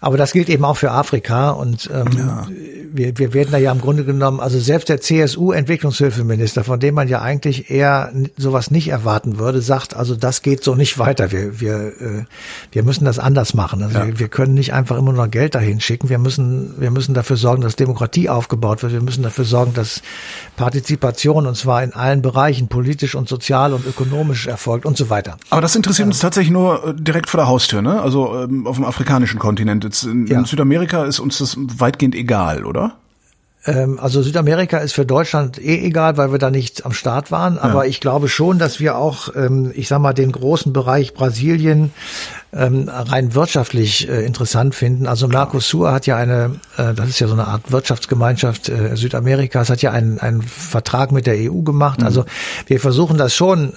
Aber 0.00 0.16
das 0.16 0.32
gilt 0.32 0.48
eben 0.48 0.64
auch 0.64 0.78
für 0.78 0.92
Afrika 0.92 1.50
und 1.50 1.90
ähm, 1.92 2.08
ja. 2.16 2.46
wir, 2.90 3.18
wir 3.18 3.34
werden 3.34 3.50
da 3.52 3.58
ja 3.58 3.70
im 3.70 3.82
Grunde 3.82 4.04
genommen, 4.04 4.40
also 4.40 4.58
selbst 4.58 4.88
der 4.88 5.00
CSU-Entwicklungshilfeminister, 5.00 6.64
von 6.64 6.80
dem 6.80 6.94
man 6.94 7.06
ja 7.06 7.20
eigentlich 7.20 7.70
eher 7.70 8.10
sowas 8.38 8.70
nicht 8.70 8.88
erwarten 8.88 9.38
würde, 9.38 9.60
sagt, 9.60 9.94
also 9.94 10.16
das 10.16 10.40
geht 10.40 10.64
so 10.64 10.74
nicht 10.74 10.98
weiter. 10.98 11.32
Wir, 11.32 11.60
wir, 11.60 11.76
äh, 12.00 12.24
wir 12.72 12.82
müssen 12.82 13.04
das 13.04 13.18
anders 13.18 13.52
machen. 13.52 13.82
Also 13.82 13.98
ja. 13.98 14.06
wir, 14.06 14.18
wir 14.18 14.28
können 14.28 14.54
nicht 14.54 14.72
einfach 14.72 14.96
immer 14.96 15.12
nur 15.12 15.28
Geld 15.28 15.54
dahin 15.54 15.80
schicken. 15.80 16.08
Wir 16.08 16.18
müssen, 16.18 16.80
wir 16.80 16.90
müssen 16.90 17.12
dafür 17.12 17.36
sorgen, 17.36 17.60
dass 17.60 17.76
Demokratie 17.76 18.30
aufgebaut 18.30 18.82
wird. 18.82 18.94
Wir 18.94 19.02
müssen 19.02 19.22
dafür 19.22 19.44
sorgen, 19.44 19.74
dass 19.74 20.00
Partizipation 20.56 21.46
und 21.46 21.56
zwar 21.56 21.84
in 21.84 21.92
allen 21.92 22.22
Bereichen 22.22 22.68
politisch 22.68 23.14
und 23.14 23.28
sozial 23.28 23.74
und 23.74 23.86
ökonomisch 23.86 24.46
erfolgt 24.46 24.86
und 24.86 24.96
so 24.96 25.10
weiter. 25.10 25.36
Aber 25.50 25.60
das 25.60 25.76
interessiert 25.76 26.06
uns 26.06 26.20
tatsächlich 26.20 26.52
nur 26.52 26.88
äh, 26.88 26.94
direkt 26.94 27.28
vor 27.28 27.38
der 27.38 27.48
Haustür, 27.48 27.82
ne? 27.82 28.00
Also 28.00 28.34
ähm, 28.42 28.66
auf 28.66 28.76
dem 28.76 28.86
afrikanischen 28.86 29.38
Kontinent 29.38 29.89
jetzt 29.90 30.04
in, 30.04 30.26
ja. 30.26 30.38
in 30.38 30.44
Südamerika 30.44 31.04
ist 31.04 31.18
uns 31.18 31.38
das 31.38 31.56
weitgehend 31.58 32.14
egal, 32.14 32.64
oder? 32.64 32.96
Ähm, 33.66 33.98
also 34.00 34.22
Südamerika 34.22 34.78
ist 34.78 34.92
für 34.92 35.04
Deutschland 35.04 35.58
eh 35.58 35.84
egal, 35.84 36.16
weil 36.16 36.32
wir 36.32 36.38
da 36.38 36.50
nicht 36.50 36.86
am 36.86 36.92
Start 36.92 37.30
waren. 37.30 37.58
Aber 37.58 37.84
ja. 37.84 37.90
ich 37.90 38.00
glaube 38.00 38.28
schon, 38.28 38.58
dass 38.58 38.80
wir 38.80 38.96
auch, 38.96 39.34
ähm, 39.36 39.72
ich 39.74 39.88
sag 39.88 39.98
mal, 40.00 40.14
den 40.14 40.32
großen 40.32 40.72
Bereich 40.72 41.12
Brasilien 41.12 41.92
ähm, 42.52 42.88
rein 42.88 43.34
wirtschaftlich 43.34 44.08
äh, 44.08 44.24
interessant 44.24 44.74
finden. 44.74 45.06
Also 45.06 45.28
Mercosur 45.28 45.92
hat 45.92 46.06
ja 46.06 46.16
eine, 46.16 46.58
äh, 46.78 46.94
das 46.94 47.10
ist 47.10 47.20
ja 47.20 47.26
so 47.26 47.34
eine 47.34 47.48
Art 47.48 47.70
Wirtschaftsgemeinschaft 47.70 48.70
äh, 48.70 48.96
Südamerikas, 48.96 49.68
hat 49.68 49.82
ja 49.82 49.90
einen, 49.90 50.18
einen 50.18 50.40
Vertrag 50.42 51.12
mit 51.12 51.26
der 51.26 51.34
EU 51.36 51.60
gemacht. 51.60 52.00
Mhm. 52.00 52.06
Also 52.06 52.24
wir 52.66 52.80
versuchen 52.80 53.18
das 53.18 53.34
schon 53.34 53.72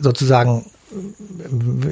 sozusagen 0.00 0.64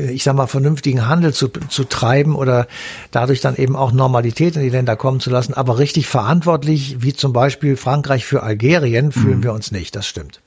ich 0.08 0.24
sag 0.24 0.34
mal, 0.36 0.46
vernünftigen 0.46 1.06
Handel 1.06 1.34
zu, 1.34 1.48
zu 1.48 1.84
treiben 1.84 2.34
oder 2.34 2.66
dadurch 3.10 3.40
dann 3.40 3.56
eben 3.56 3.76
auch 3.76 3.92
Normalität 3.92 4.56
in 4.56 4.62
die 4.62 4.70
Länder 4.70 4.96
kommen 4.96 5.20
zu 5.20 5.30
lassen. 5.30 5.54
Aber 5.54 5.78
richtig 5.78 6.06
verantwortlich, 6.06 6.96
wie 7.00 7.12
zum 7.12 7.32
Beispiel 7.32 7.76
Frankreich 7.76 8.24
für 8.24 8.42
Algerien, 8.42 9.12
fühlen 9.12 9.38
mhm. 9.38 9.44
wir 9.44 9.52
uns 9.52 9.70
nicht. 9.70 9.94
Das 9.96 10.06
stimmt. 10.06 10.40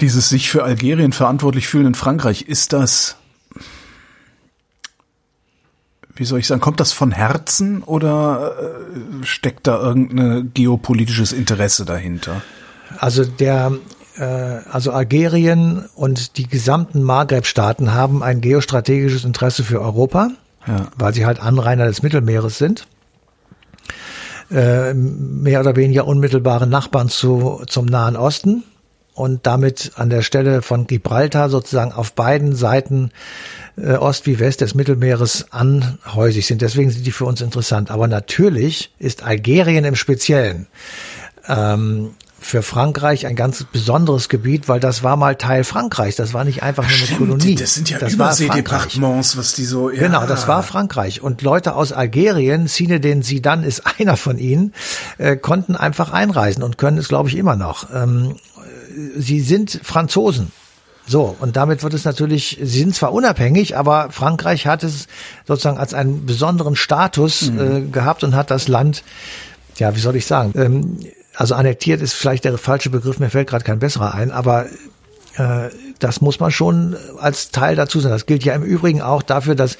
Dieses 0.00 0.28
sich 0.28 0.50
für 0.50 0.64
Algerien 0.64 1.12
verantwortlich 1.12 1.66
fühlen 1.66 1.86
in 1.86 1.94
Frankreich, 1.94 2.42
ist 2.42 2.72
das, 2.72 3.16
wie 6.14 6.24
soll 6.24 6.40
ich 6.40 6.46
sagen, 6.46 6.60
kommt 6.60 6.80
das 6.80 6.92
von 6.92 7.12
Herzen 7.12 7.82
oder 7.82 8.56
äh, 8.60 9.24
steckt 9.24 9.66
da 9.66 9.80
irgendein 9.80 10.52
geopolitisches 10.52 11.32
Interesse 11.32 11.84
dahinter? 11.84 12.42
Also 12.98 13.24
der 13.24 13.72
also 14.20 14.92
Algerien 14.92 15.86
und 15.94 16.36
die 16.36 16.46
gesamten 16.46 17.02
Maghreb-Staaten 17.02 17.94
haben 17.94 18.22
ein 18.22 18.40
geostrategisches 18.40 19.24
Interesse 19.24 19.64
für 19.64 19.80
Europa, 19.80 20.30
ja. 20.66 20.88
weil 20.96 21.12
sie 21.14 21.26
halt 21.26 21.40
Anrainer 21.40 21.86
des 21.86 22.02
Mittelmeeres 22.02 22.58
sind. 22.58 22.86
Äh, 24.50 24.94
mehr 24.94 25.60
oder 25.60 25.74
weniger 25.74 26.06
unmittelbare 26.06 26.66
Nachbarn 26.66 27.08
zu, 27.08 27.62
zum 27.66 27.86
Nahen 27.86 28.16
Osten 28.16 28.62
und 29.14 29.46
damit 29.46 29.92
an 29.96 30.10
der 30.10 30.22
Stelle 30.22 30.60
von 30.60 30.86
Gibraltar 30.86 31.48
sozusagen 31.48 31.92
auf 31.92 32.12
beiden 32.12 32.54
Seiten 32.54 33.10
äh, 33.76 33.94
Ost 33.94 34.26
wie 34.26 34.38
West 34.38 34.60
des 34.60 34.74
Mittelmeeres 34.74 35.46
anhäusig 35.50 36.46
sind. 36.46 36.62
Deswegen 36.62 36.90
sind 36.90 37.06
die 37.06 37.12
für 37.12 37.24
uns 37.24 37.40
interessant. 37.40 37.90
Aber 37.90 38.06
natürlich 38.06 38.92
ist 38.98 39.22
Algerien 39.24 39.84
im 39.84 39.96
Speziellen 39.96 40.66
ähm, 41.48 42.10
für 42.44 42.62
Frankreich 42.62 43.26
ein 43.26 43.36
ganz 43.36 43.64
besonderes 43.64 44.28
Gebiet, 44.28 44.68
weil 44.68 44.78
das 44.78 45.02
war 45.02 45.16
mal 45.16 45.34
Teil 45.34 45.64
Frankreichs. 45.64 46.16
Das 46.16 46.34
war 46.34 46.44
nicht 46.44 46.62
einfach 46.62 46.86
nur 46.86 47.08
eine 47.08 47.16
Kolonie. 47.16 47.54
Das 47.54 47.72
sind 47.72 47.88
ja 47.88 47.98
das 47.98 48.12
Überseedepartements, 48.12 49.38
was 49.38 49.54
die 49.54 49.64
so. 49.64 49.88
Ja. 49.88 49.98
Genau, 49.98 50.26
das 50.26 50.46
war 50.46 50.62
Frankreich. 50.62 51.22
Und 51.22 51.40
Leute 51.40 51.74
aus 51.74 51.92
Algerien, 51.92 52.66
Sine 52.66 53.00
den 53.00 53.22
Sidan 53.22 53.62
ist 53.62 53.82
einer 53.98 54.18
von 54.18 54.36
ihnen, 54.36 54.74
äh, 55.16 55.36
konnten 55.36 55.74
einfach 55.74 56.12
einreisen 56.12 56.62
und 56.62 56.76
können 56.76 56.98
es, 56.98 57.08
glaube 57.08 57.30
ich, 57.30 57.36
immer 57.36 57.56
noch. 57.56 57.88
Ähm, 57.94 58.36
sie 59.16 59.40
sind 59.40 59.80
Franzosen. 59.82 60.52
So, 61.06 61.34
und 61.40 61.56
damit 61.56 61.82
wird 61.82 61.94
es 61.94 62.04
natürlich, 62.04 62.58
sie 62.60 62.78
sind 62.78 62.94
zwar 62.94 63.12
unabhängig, 63.12 63.76
aber 63.76 64.08
Frankreich 64.10 64.66
hat 64.66 64.82
es 64.84 65.06
sozusagen 65.46 65.78
als 65.78 65.94
einen 65.94 66.26
besonderen 66.26 66.76
Status 66.76 67.50
mhm. 67.50 67.58
äh, 67.58 67.80
gehabt 67.90 68.22
und 68.22 68.34
hat 68.34 68.50
das 68.50 68.68
Land, 68.68 69.02
ja, 69.76 69.96
wie 69.96 70.00
soll 70.00 70.16
ich 70.16 70.26
sagen, 70.26 70.52
ähm, 70.56 70.98
also 71.34 71.54
annektiert 71.54 72.00
ist 72.00 72.12
vielleicht 72.12 72.44
der 72.44 72.56
falsche 72.58 72.90
Begriff, 72.90 73.18
mir 73.18 73.30
fällt 73.30 73.48
gerade 73.48 73.64
kein 73.64 73.78
besserer 73.78 74.14
ein, 74.14 74.30
aber 74.30 74.66
äh, 75.36 75.68
das 75.98 76.20
muss 76.20 76.40
man 76.40 76.50
schon 76.50 76.96
als 77.18 77.50
Teil 77.50 77.76
dazu 77.76 78.00
sein. 78.00 78.12
Das 78.12 78.26
gilt 78.26 78.44
ja 78.44 78.54
im 78.54 78.62
Übrigen 78.62 79.02
auch 79.02 79.22
dafür, 79.22 79.54
dass 79.54 79.78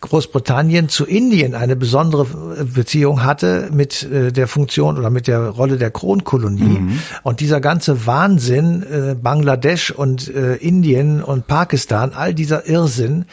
Großbritannien 0.00 0.88
zu 0.88 1.04
Indien 1.04 1.54
eine 1.54 1.76
besondere 1.76 2.26
Beziehung 2.64 3.24
hatte 3.24 3.68
mit 3.72 4.02
äh, 4.04 4.32
der 4.32 4.48
Funktion 4.48 4.98
oder 4.98 5.10
mit 5.10 5.26
der 5.26 5.48
Rolle 5.48 5.76
der 5.76 5.90
Kronkolonie. 5.90 6.78
Mhm. 6.80 6.98
Und 7.22 7.40
dieser 7.40 7.60
ganze 7.60 8.06
Wahnsinn, 8.06 8.82
äh, 8.82 9.14
Bangladesch 9.14 9.90
und 9.90 10.28
Indien 10.28 11.22
und 11.22 11.46
Pakistan, 11.46 12.12
all 12.14 12.34
dieser 12.34 12.68
Irrsinn 12.68 13.24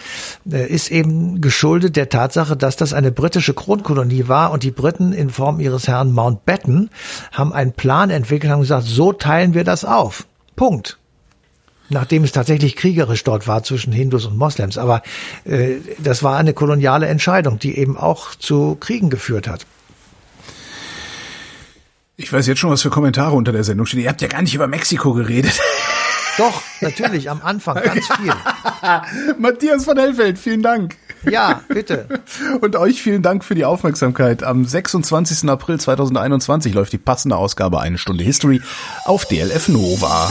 ist 0.45 0.91
eben 0.91 1.41
geschuldet 1.41 1.95
der 1.95 2.09
Tatsache, 2.09 2.55
dass 2.55 2.75
das 2.75 2.93
eine 2.93 3.11
britische 3.11 3.53
Kronkolonie 3.53 4.27
war 4.27 4.51
und 4.51 4.63
die 4.63 4.71
Briten 4.71 5.13
in 5.13 5.29
Form 5.29 5.59
ihres 5.59 5.87
Herrn 5.87 6.11
Mountbatten 6.11 6.89
haben 7.31 7.53
einen 7.53 7.73
Plan 7.73 8.09
entwickelt 8.09 8.45
und 8.45 8.51
haben 8.53 8.61
gesagt, 8.61 8.87
so 8.87 9.13
teilen 9.13 9.53
wir 9.53 9.63
das 9.63 9.85
auf. 9.85 10.25
Punkt 10.55 10.97
nachdem 11.93 12.23
es 12.23 12.31
tatsächlich 12.31 12.75
kriegerisch 12.75 13.23
dort 13.23 13.47
war 13.47 13.63
zwischen 13.63 13.93
Hindus 13.93 14.25
und 14.25 14.37
Moslems. 14.37 14.77
Aber 14.77 15.03
äh, 15.45 15.75
das 15.99 16.23
war 16.23 16.37
eine 16.37 16.53
koloniale 16.53 17.07
Entscheidung, 17.07 17.59
die 17.59 17.77
eben 17.77 17.97
auch 17.97 18.35
zu 18.35 18.75
Kriegen 18.79 19.09
geführt 19.09 19.47
hat. 19.47 19.65
Ich 22.15 22.31
weiß 22.31 22.45
jetzt 22.47 22.59
schon, 22.59 22.69
was 22.69 22.81
für 22.81 22.89
Kommentare 22.89 23.35
unter 23.35 23.51
der 23.51 23.63
Sendung 23.63 23.85
stehen. 23.85 24.01
Ihr 24.01 24.09
habt 24.09 24.21
ja 24.21 24.27
gar 24.27 24.41
nicht 24.41 24.53
über 24.53 24.67
Mexiko 24.67 25.13
geredet. 25.13 25.59
Doch, 26.37 26.61
natürlich, 26.81 27.29
am 27.29 27.41
Anfang 27.43 27.75
ganz 27.75 28.07
viel. 28.17 28.33
Matthias 29.37 29.85
von 29.85 29.97
Hellfeld, 29.97 30.39
vielen 30.39 30.61
Dank. 30.61 30.95
Ja, 31.29 31.61
bitte. 31.67 32.07
Und 32.61 32.75
euch 32.75 33.01
vielen 33.01 33.21
Dank 33.21 33.43
für 33.43 33.55
die 33.55 33.65
Aufmerksamkeit. 33.65 34.43
Am 34.43 34.65
26. 34.65 35.49
April 35.49 35.79
2021 35.79 36.73
läuft 36.73 36.93
die 36.93 36.97
passende 36.97 37.37
Ausgabe 37.37 37.79
Eine 37.79 37.97
Stunde 37.97 38.23
History 38.23 38.61
auf 39.05 39.25
DLF 39.25 39.69
Nova. 39.69 40.29